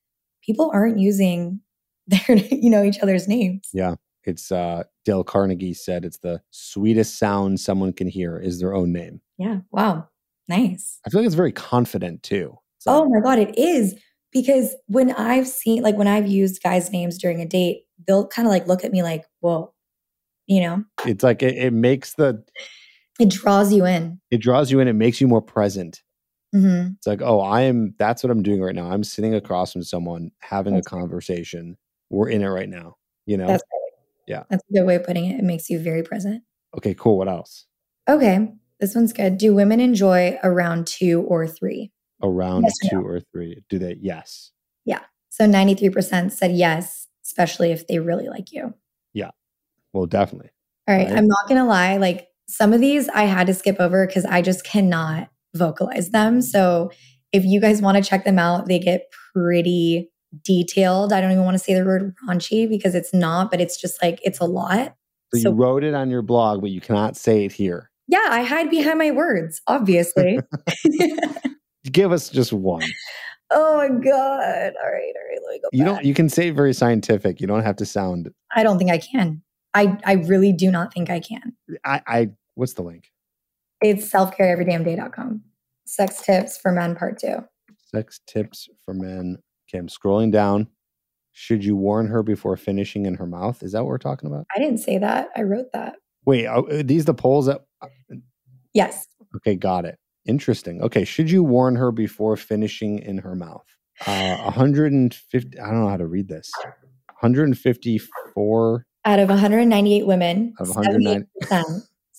[0.42, 1.60] people aren't using
[2.06, 3.68] their, you know, each other's names.
[3.72, 3.94] Yeah.
[4.24, 8.92] It's uh Dale Carnegie said it's the sweetest sound someone can hear is their own
[8.92, 9.20] name.
[9.38, 9.60] Yeah.
[9.70, 10.08] Wow.
[10.48, 11.00] Nice.
[11.06, 12.58] I feel like it's very confident too.
[12.78, 13.94] So, Oh my God, it is.
[14.30, 18.46] Because when I've seen, like, when I've used guys' names during a date, they'll kind
[18.46, 19.72] of like look at me like, whoa,
[20.46, 22.44] you know, it's like it, it makes the
[23.18, 24.20] it draws you in.
[24.30, 26.02] it draws you in, it makes you more present.
[26.52, 28.90] Hmm It's like, oh, I am that's what I'm doing right now.
[28.90, 31.76] I'm sitting across from someone having That's a conversation.
[32.10, 32.96] We're in it right now.
[33.26, 33.46] You know?
[33.48, 33.92] That's right.
[34.26, 34.42] Yeah.
[34.50, 35.38] That's a good way of putting it.
[35.38, 36.42] It makes you very present.
[36.76, 37.18] okay, cool.
[37.18, 37.66] What else?
[38.08, 38.48] Okay.
[38.80, 39.38] This one's good.
[39.38, 41.90] Do women enjoy around two or three?
[42.22, 43.62] Around Yes or two or three.
[43.68, 43.96] Do they?
[44.00, 44.52] Yes.
[44.84, 45.00] Yeah.
[45.30, 48.74] So 93% said yes, especially if they really like you.
[49.12, 49.30] Yeah.
[49.92, 50.50] Well, definitely.
[50.86, 51.08] All right.
[51.08, 51.16] Right.
[51.16, 51.96] I'm not going to lie.
[51.96, 56.34] Like some of these I had to skip over because I just cannot vocalize them.
[56.34, 56.40] Mm-hmm.
[56.42, 56.90] So
[57.32, 59.02] if you guys want to check them out, they get
[59.34, 60.10] pretty
[60.44, 61.12] detailed.
[61.12, 64.02] I don't even want to say the word raunchy because it's not, but it's just
[64.02, 64.94] like, it's a lot.
[65.34, 67.90] So, So- you wrote it on your blog, but you cannot say it here.
[68.10, 70.38] Yeah, I hide behind my words, obviously.
[71.92, 72.82] Give us just one.
[73.50, 74.02] oh my God.
[74.02, 74.72] All right.
[74.82, 75.38] All right.
[75.44, 75.94] Let me go You back.
[75.96, 77.40] don't you can say it very scientific.
[77.40, 79.42] You don't have to sound I don't think I can.
[79.74, 81.54] I, I really do not think I can.
[81.84, 83.10] I I what's the link?
[83.80, 85.42] It's selfcareeverydamnday.com.
[85.86, 87.36] Sex tips for men, part two.
[87.94, 89.38] Sex tips for men.
[89.68, 90.68] Okay, I'm scrolling down.
[91.32, 93.62] Should you warn her before finishing in her mouth?
[93.62, 94.46] Is that what we're talking about?
[94.54, 95.28] I didn't say that.
[95.36, 95.94] I wrote that.
[96.26, 97.86] Wait, are are these the polls that uh,
[98.74, 99.06] Yes.
[99.36, 99.98] Okay, got it.
[100.26, 100.82] Interesting.
[100.82, 103.64] Okay, should you warn her before finishing in her mouth?
[104.06, 106.50] Uh 150 I don't know how to read this.
[107.20, 111.26] 154 Out of 198 women, Out of 109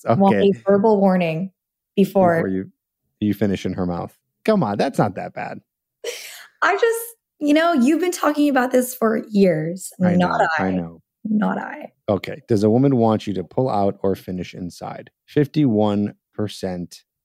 [0.05, 1.51] 78% want a verbal warning
[1.95, 2.37] before.
[2.37, 2.71] before you
[3.19, 4.17] you finish in her mouth.
[4.45, 5.59] Come on, that's not that bad.
[6.61, 9.91] I just, you know, you've been talking about this for years.
[10.03, 10.27] I know.
[10.29, 10.67] not I.
[10.67, 11.01] I know.
[11.25, 11.91] Not I.
[12.07, 12.41] Okay.
[12.47, 15.11] Does a woman want you to pull out or finish inside?
[15.29, 16.13] 51%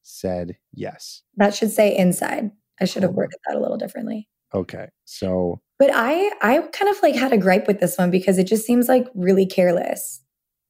[0.03, 1.23] said yes.
[1.37, 2.51] That should say inside.
[2.81, 3.15] I should have Oh.
[3.15, 4.29] worded that a little differently.
[4.53, 4.89] Okay.
[5.05, 8.45] So, But I I kind of like had a gripe with this one because it
[8.45, 10.21] just seems like really careless.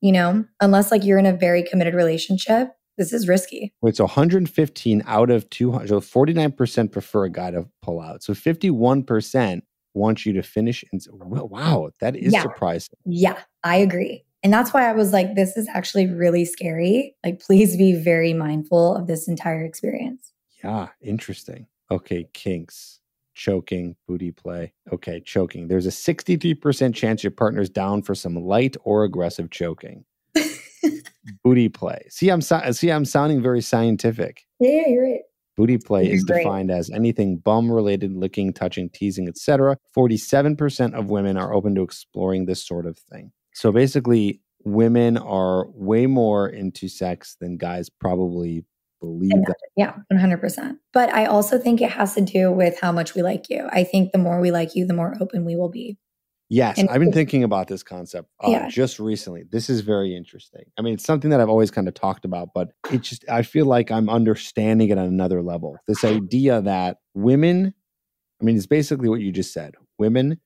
[0.04, 3.72] You know, unless like you're in a very committed relationship, this is risky.
[3.80, 8.22] wait, so 115 out of 200, so 49% prefer a guy to pull out.
[8.22, 9.62] So 51%
[9.94, 10.84] want you to finish.
[10.92, 12.42] And well, wow, that is Yeah.
[12.42, 12.98] surprising.
[13.06, 14.26] Yeah, I agree.
[14.42, 17.16] And that's why I was like, this is actually really scary.
[17.24, 20.32] Like, please be very mindful of this entire experience.
[20.62, 21.66] Yeah, interesting.
[21.90, 23.00] Okay, kinks,
[23.34, 24.72] choking, booty play.
[24.92, 25.68] Okay, choking.
[25.68, 30.04] There's a 63% chance your partner's down for some light or aggressive choking.
[31.44, 32.06] booty play.
[32.10, 34.42] See, I'm so- see, I'm sounding very scientific.
[34.60, 35.20] Yeah, you're right.
[35.56, 36.42] Booty play You're is great.
[36.42, 39.76] defined as anything bum related, licking, touching, teasing, etc.
[39.96, 43.30] 47% of women are open to exploring this sort of thing.
[43.52, 48.64] So basically, women are way more into sex than guys probably
[49.04, 49.56] believe that.
[49.76, 50.78] Yeah, 100%.
[50.92, 53.68] But I also think it has to do with how much we like you.
[53.70, 55.98] I think the more we like you, the more open we will be.
[56.50, 58.68] Yes, And I've been thinking about this concept uh, Yeah.
[58.68, 59.44] just recently.
[59.50, 60.64] This is very interesting.
[60.78, 63.42] I mean, it's something that I've always kind of talked about, but it just, I
[63.42, 65.78] feel like I'm understanding it on another level.
[65.88, 67.74] This idea that women,
[68.40, 69.74] I mean, it's basically what you just said.
[69.98, 70.38] Women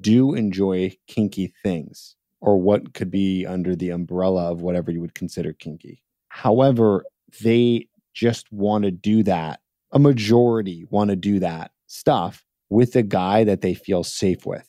[0.00, 5.14] do enjoy kinky things or what could be under the umbrella of whatever you would
[5.14, 6.02] consider kinky.
[6.28, 7.04] However,
[7.42, 9.60] they just want to do that.
[9.92, 14.68] A majority want to do that stuff with a guy that they feel safe with.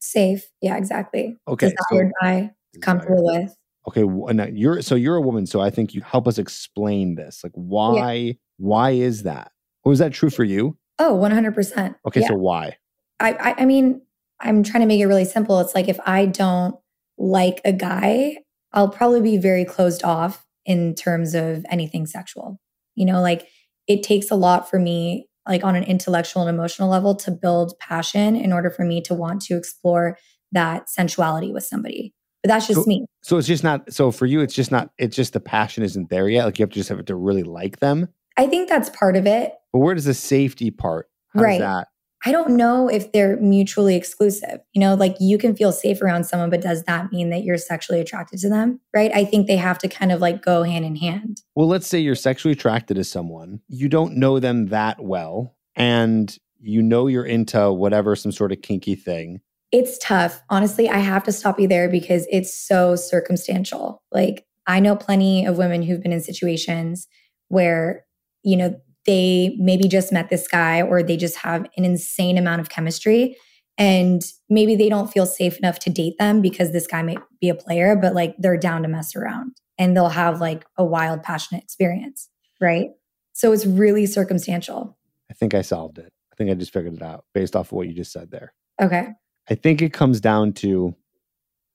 [0.00, 0.46] Safe.
[0.60, 1.36] Yeah, exactly.
[1.46, 1.68] Okay.
[1.68, 2.50] so- Desired by,
[2.82, 3.54] comfortable with.
[3.88, 4.02] Okay,
[4.34, 7.42] now you're so you're a woman, so I think you help us explain this.
[7.42, 9.50] Like why why is that?
[9.84, 10.76] Was that true for you?
[10.98, 11.94] Oh, 100%.
[12.06, 12.26] Okay, Yeah.
[12.26, 12.76] so why?
[13.20, 14.02] I, I I mean,
[14.40, 15.58] I'm trying to make it really simple.
[15.60, 16.76] It's like if I don't
[17.16, 18.38] like a guy,
[18.74, 22.60] I'll probably be very closed off in terms of anything sexual.
[22.98, 23.46] You know, like
[23.86, 27.78] it takes a lot for me, like on an intellectual and emotional level, to build
[27.78, 30.18] passion in order for me to want to explore
[30.52, 32.12] that sensuality with somebody.
[32.42, 33.06] But that's just so, me.
[33.22, 36.08] So it's just not, so for you, it's just not, it's just the passion isn't
[36.10, 36.44] there yet.
[36.44, 38.08] Like you have to just have to really like them.
[38.36, 39.54] I think that's part of it.
[39.72, 41.08] But where does the safety part?
[41.34, 41.84] How right.
[42.28, 44.60] I don't know if they're mutually exclusive.
[44.74, 47.56] You know, like you can feel safe around someone, but does that mean that you're
[47.56, 48.80] sexually attracted to them?
[48.94, 49.10] Right.
[49.14, 51.40] I think they have to kind of like go hand in hand.
[51.54, 56.36] Well, let's say you're sexually attracted to someone, you don't know them that well, and
[56.60, 59.40] you know you're into whatever, some sort of kinky thing.
[59.72, 60.42] It's tough.
[60.50, 64.02] Honestly, I have to stop you there because it's so circumstantial.
[64.12, 67.08] Like, I know plenty of women who've been in situations
[67.48, 68.04] where,
[68.42, 68.78] you know,
[69.08, 73.34] they maybe just met this guy or they just have an insane amount of chemistry
[73.78, 77.48] and maybe they don't feel safe enough to date them because this guy might be
[77.48, 81.22] a player but like they're down to mess around and they'll have like a wild
[81.22, 82.28] passionate experience.
[82.60, 82.90] Right.
[83.32, 84.98] So it's really circumstantial.
[85.30, 86.12] I think i solved it.
[86.30, 88.52] I think i just figured it out based off of what you just said there.
[88.80, 89.08] Okay.
[89.48, 90.94] I think it comes down to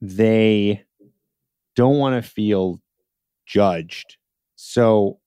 [0.02, 0.84] they
[1.76, 2.80] don't want to feel
[3.48, 4.18] judged.
[4.56, 5.20] So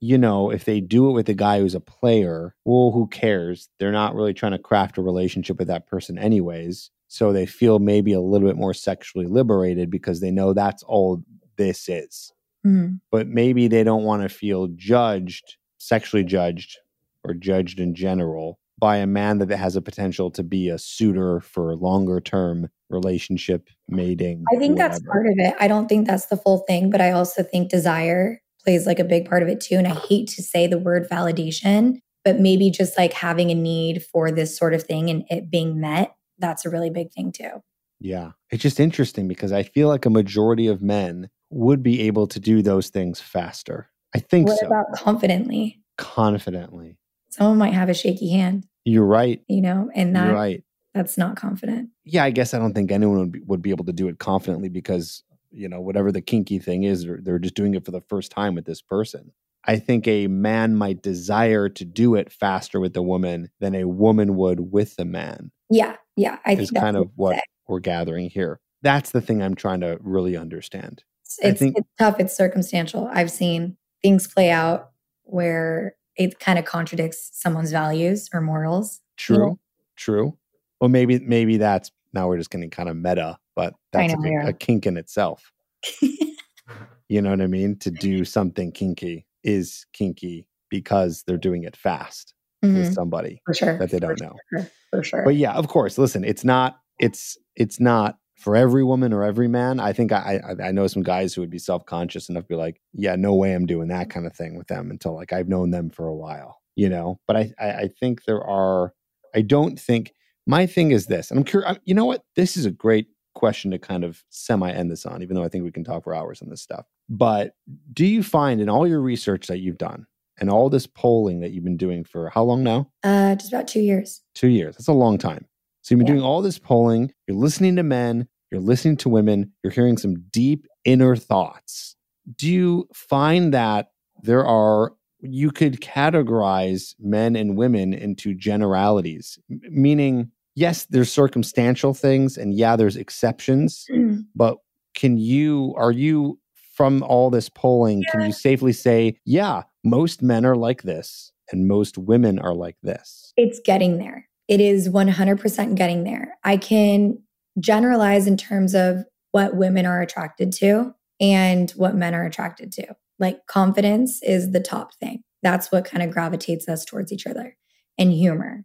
[0.00, 3.68] you know, if they do it with a guy who's a player, well, who cares?
[3.78, 6.90] They're not really trying to craft a relationship with that person, anyways.
[7.08, 11.22] So they feel maybe a little bit more sexually liberated because they know that's all
[11.56, 12.32] this is.
[12.66, 12.96] Mm-hmm.
[13.10, 16.78] But maybe they don't want to feel judged, sexually judged,
[17.24, 21.40] or judged in general by a man that has a potential to be a suitor
[21.40, 24.44] for longer term relationship mating.
[24.54, 24.94] I think whatever.
[24.94, 25.54] that's part of it.
[25.60, 28.40] I don't think that's the full thing, but I also think desire
[28.70, 29.74] plays like a big part of it too.
[29.74, 34.04] And I hate to say the word validation, but maybe just like having a need
[34.04, 37.62] for this sort of thing and it being met, that's a really big thing too.
[37.98, 38.30] Yeah.
[38.50, 42.38] It's just interesting because I feel like a majority of men would be able to
[42.38, 43.90] do those things faster.
[44.14, 44.66] I think what so.
[44.66, 45.80] about confidently?
[45.98, 46.96] Confidently.
[47.30, 48.66] Someone might have a shaky hand.
[48.84, 49.42] You're right.
[49.48, 50.62] You know, and that, You're right.
[50.94, 51.90] That's not confident.
[52.04, 54.20] Yeah, I guess I don't think anyone would be, would be able to do it
[54.20, 57.90] confidently because you know whatever the kinky thing is they're, they're just doing it for
[57.90, 59.32] the first time with this person
[59.64, 63.84] i think a man might desire to do it faster with the woman than a
[63.84, 67.42] woman would with the man yeah yeah i think that's kind of what say.
[67.68, 71.02] we're gathering here that's the thing i'm trying to really understand
[71.38, 74.90] it's, think, it's tough it's circumstantial i've seen things play out
[75.24, 79.58] where it kind of contradicts someone's values or morals true you know?
[79.96, 80.38] true
[80.80, 84.32] well maybe maybe that's now we're just getting kind of meta but that's know, a,
[84.32, 84.48] yeah.
[84.48, 85.52] a, kink in itself.
[86.00, 87.76] you know what I mean?
[87.80, 92.32] To do something kinky is kinky because they're doing it fast
[92.64, 92.78] mm-hmm.
[92.78, 94.36] with somebody for sure that they don't for know.
[94.50, 94.70] Sure.
[94.90, 95.24] For sure.
[95.26, 95.98] But yeah, of course.
[95.98, 96.78] Listen, it's not.
[96.98, 99.78] It's it's not for every woman or every man.
[99.78, 102.48] I think I I, I know some guys who would be self conscious enough to
[102.48, 105.34] be like, yeah, no way I'm doing that kind of thing with them until like
[105.34, 106.62] I've known them for a while.
[106.76, 108.94] You know, but I I, I think there are.
[109.34, 110.12] I don't think
[110.46, 111.78] my thing is this, and I'm curious.
[111.84, 112.24] You know what?
[112.36, 115.48] This is a great question to kind of semi end this on, even though I
[115.48, 116.86] think we can talk for hours on this stuff.
[117.08, 117.54] But
[117.92, 120.06] do you find in all your research that you've done
[120.38, 122.90] and all this polling that you've been doing for how long now?
[123.02, 124.22] Uh, just about two years.
[124.34, 124.76] Two years.
[124.76, 125.46] That's a long time.
[125.82, 126.14] So you've been yeah.
[126.14, 130.24] doing all this polling, you're listening to men, you're listening to women, you're hearing some
[130.30, 131.96] deep inner thoughts.
[132.36, 133.90] Do you find that
[134.22, 134.92] there are
[135.22, 142.76] you could categorize men and women into generalities, meaning yes, there's circumstantial things and yeah,
[142.76, 144.22] there's exceptions, mm.
[144.34, 144.58] but
[144.94, 146.38] can you, are you
[146.74, 148.10] from all this polling, yeah.
[148.10, 152.76] can you safely say, yeah, most men are like this and most women are like
[152.82, 153.32] this?
[153.36, 154.28] It's getting there.
[154.48, 156.36] It is 100% getting there.
[156.42, 157.18] I can
[157.58, 162.86] generalize in terms of what women are attracted to and what men are attracted to.
[163.20, 165.22] Like confidence is the top thing.
[165.42, 167.56] That's what kind of gravitates us towards each other
[167.98, 168.64] and humor.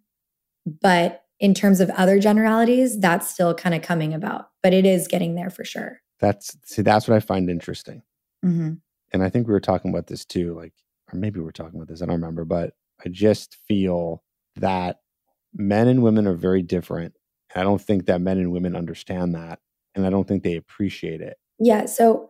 [0.66, 5.08] But in terms of other generalities, that's still kind of coming about, but it is
[5.08, 6.00] getting there for sure.
[6.20, 8.02] That's see, that's what I find interesting.
[8.44, 8.74] Mm-hmm.
[9.14, 10.74] And I think we were talking about this too, like,
[11.12, 12.74] or maybe we are talking about this, I don't remember, but
[13.06, 14.24] I just feel
[14.56, 15.00] that
[15.54, 17.14] men and women are very different.
[17.54, 19.60] And I don't think that men and women understand that.
[19.94, 21.38] And I don't think they appreciate it.
[21.60, 21.86] Yeah.
[21.86, 22.30] So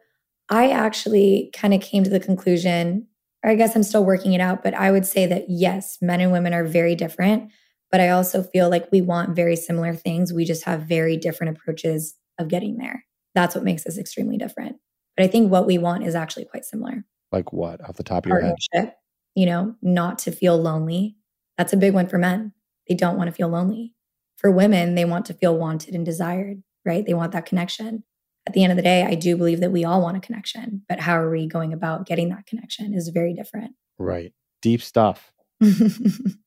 [0.50, 3.08] I actually kind of came to the conclusion,
[3.43, 6.22] or I guess I'm still working it out, but I would say that yes, men
[6.22, 7.52] and women are very different
[7.96, 10.34] but I also feel like we want very similar things.
[10.34, 13.06] We just have very different approaches of getting there.
[13.34, 14.76] That's what makes us extremely different.
[15.16, 17.06] But I think what we want is actually quite similar.
[17.32, 18.96] Like what off the top of your head?
[19.34, 21.16] You know, not to feel lonely.
[21.58, 22.52] That's a big one for men.
[22.89, 23.93] They don't want to feel lonely.
[24.38, 27.06] For women, they want to feel wanted and desired, right?
[27.06, 28.04] They want that connection.
[28.48, 30.84] At the end of the day, I do believe that we all want a connection,
[30.88, 33.74] but how are we going about getting that connection is very different.
[33.98, 34.34] Right.
[34.62, 35.32] Deep stuff.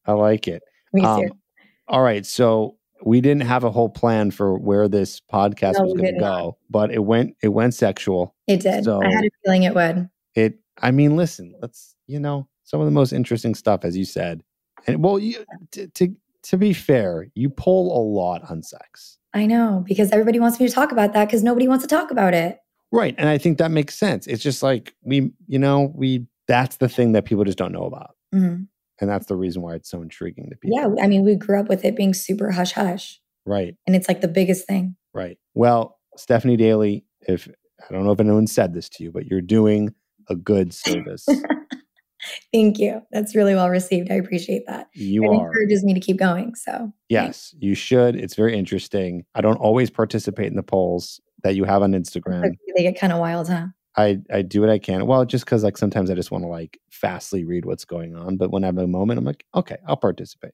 [0.06, 0.62] I like it.
[0.92, 1.06] Me too.
[1.06, 1.26] Um,
[1.88, 2.24] all right.
[2.24, 6.12] So we didn't have a whole plan for where this podcast No, was going to
[6.12, 6.40] did not.
[6.40, 8.34] go, but it went it went sexual.
[8.46, 8.84] it did.
[8.84, 10.08] so- I had a feeling it would.
[10.34, 14.04] It I mean, listen, let's, you know, some of the most interesting stuff as you
[14.04, 14.42] said.
[14.86, 19.17] And well, you to to, to be fair, you pull a lot on sex.
[19.34, 22.10] I know because everybody wants me to talk about that because nobody wants to talk
[22.10, 22.58] about it.
[22.90, 23.14] Right.
[23.18, 24.26] And I think that makes sense.
[24.26, 27.84] It's just like we, you know, we that's the thing that people just don't know
[27.84, 28.16] about.
[28.34, 28.68] Mhm.
[29.00, 30.78] And that's the reason why it's so intriguing to people.
[30.96, 31.02] Yeah.
[31.04, 33.76] I mean, we grew up with it being super hush hush, Right.
[33.86, 34.96] and it's like the biggest thing.
[35.14, 35.38] Right.
[35.54, 37.48] Well, Stephanie Daily, if
[37.88, 39.94] I don't know if anyone said this to you, but you're doing
[40.28, 41.26] a good service.
[42.52, 43.02] Thank you.
[43.10, 44.10] That's really well received.
[44.10, 44.88] I appreciate that.
[44.94, 45.46] You it are.
[45.46, 46.54] encourages me to keep going.
[46.54, 48.16] So, Yes, you should.
[48.16, 49.24] It's very interesting.
[49.34, 52.54] I don't always participate in the polls that you have on Instagram.
[52.76, 53.66] they get kind of wild, huh?
[53.96, 55.06] I, I do what I can.
[55.06, 58.36] Well, just because like sometimes I just want to like fastly read what's going on.
[58.36, 60.52] But when I have a moment, I'm like, okay, I'll participate.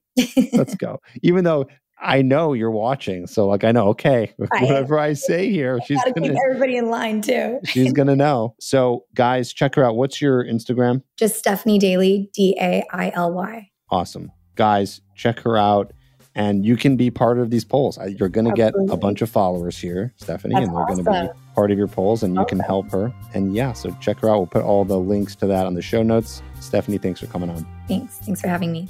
[0.54, 1.00] Let's go.
[1.22, 1.66] Even though
[2.04, 3.26] I know you're watching.
[3.26, 6.76] So like I know, okay, I- whatever I say here, she's Gotta gonna keep everybody
[6.76, 7.60] in line too.
[7.64, 8.54] she's gonna know.
[8.60, 9.96] So guys, check her out.
[9.96, 11.02] What's your Instagram?
[11.16, 13.70] Just Stephanie Daily, D A I L Y.
[13.90, 14.30] Awesome.
[14.56, 15.92] Guys, check her out.
[16.36, 17.96] And you can be part of these polls.
[18.18, 21.32] You're going to get a bunch of followers here, Stephanie, That's and they're going to
[21.32, 23.14] be part of your polls and you can help her.
[23.34, 24.38] And yeah, so check her out.
[24.38, 26.42] We'll put all the links to that on the show notes.
[26.58, 27.64] Stephanie, thanks for coming on.
[27.86, 28.18] Thanks.
[28.18, 28.88] Thanks for having me.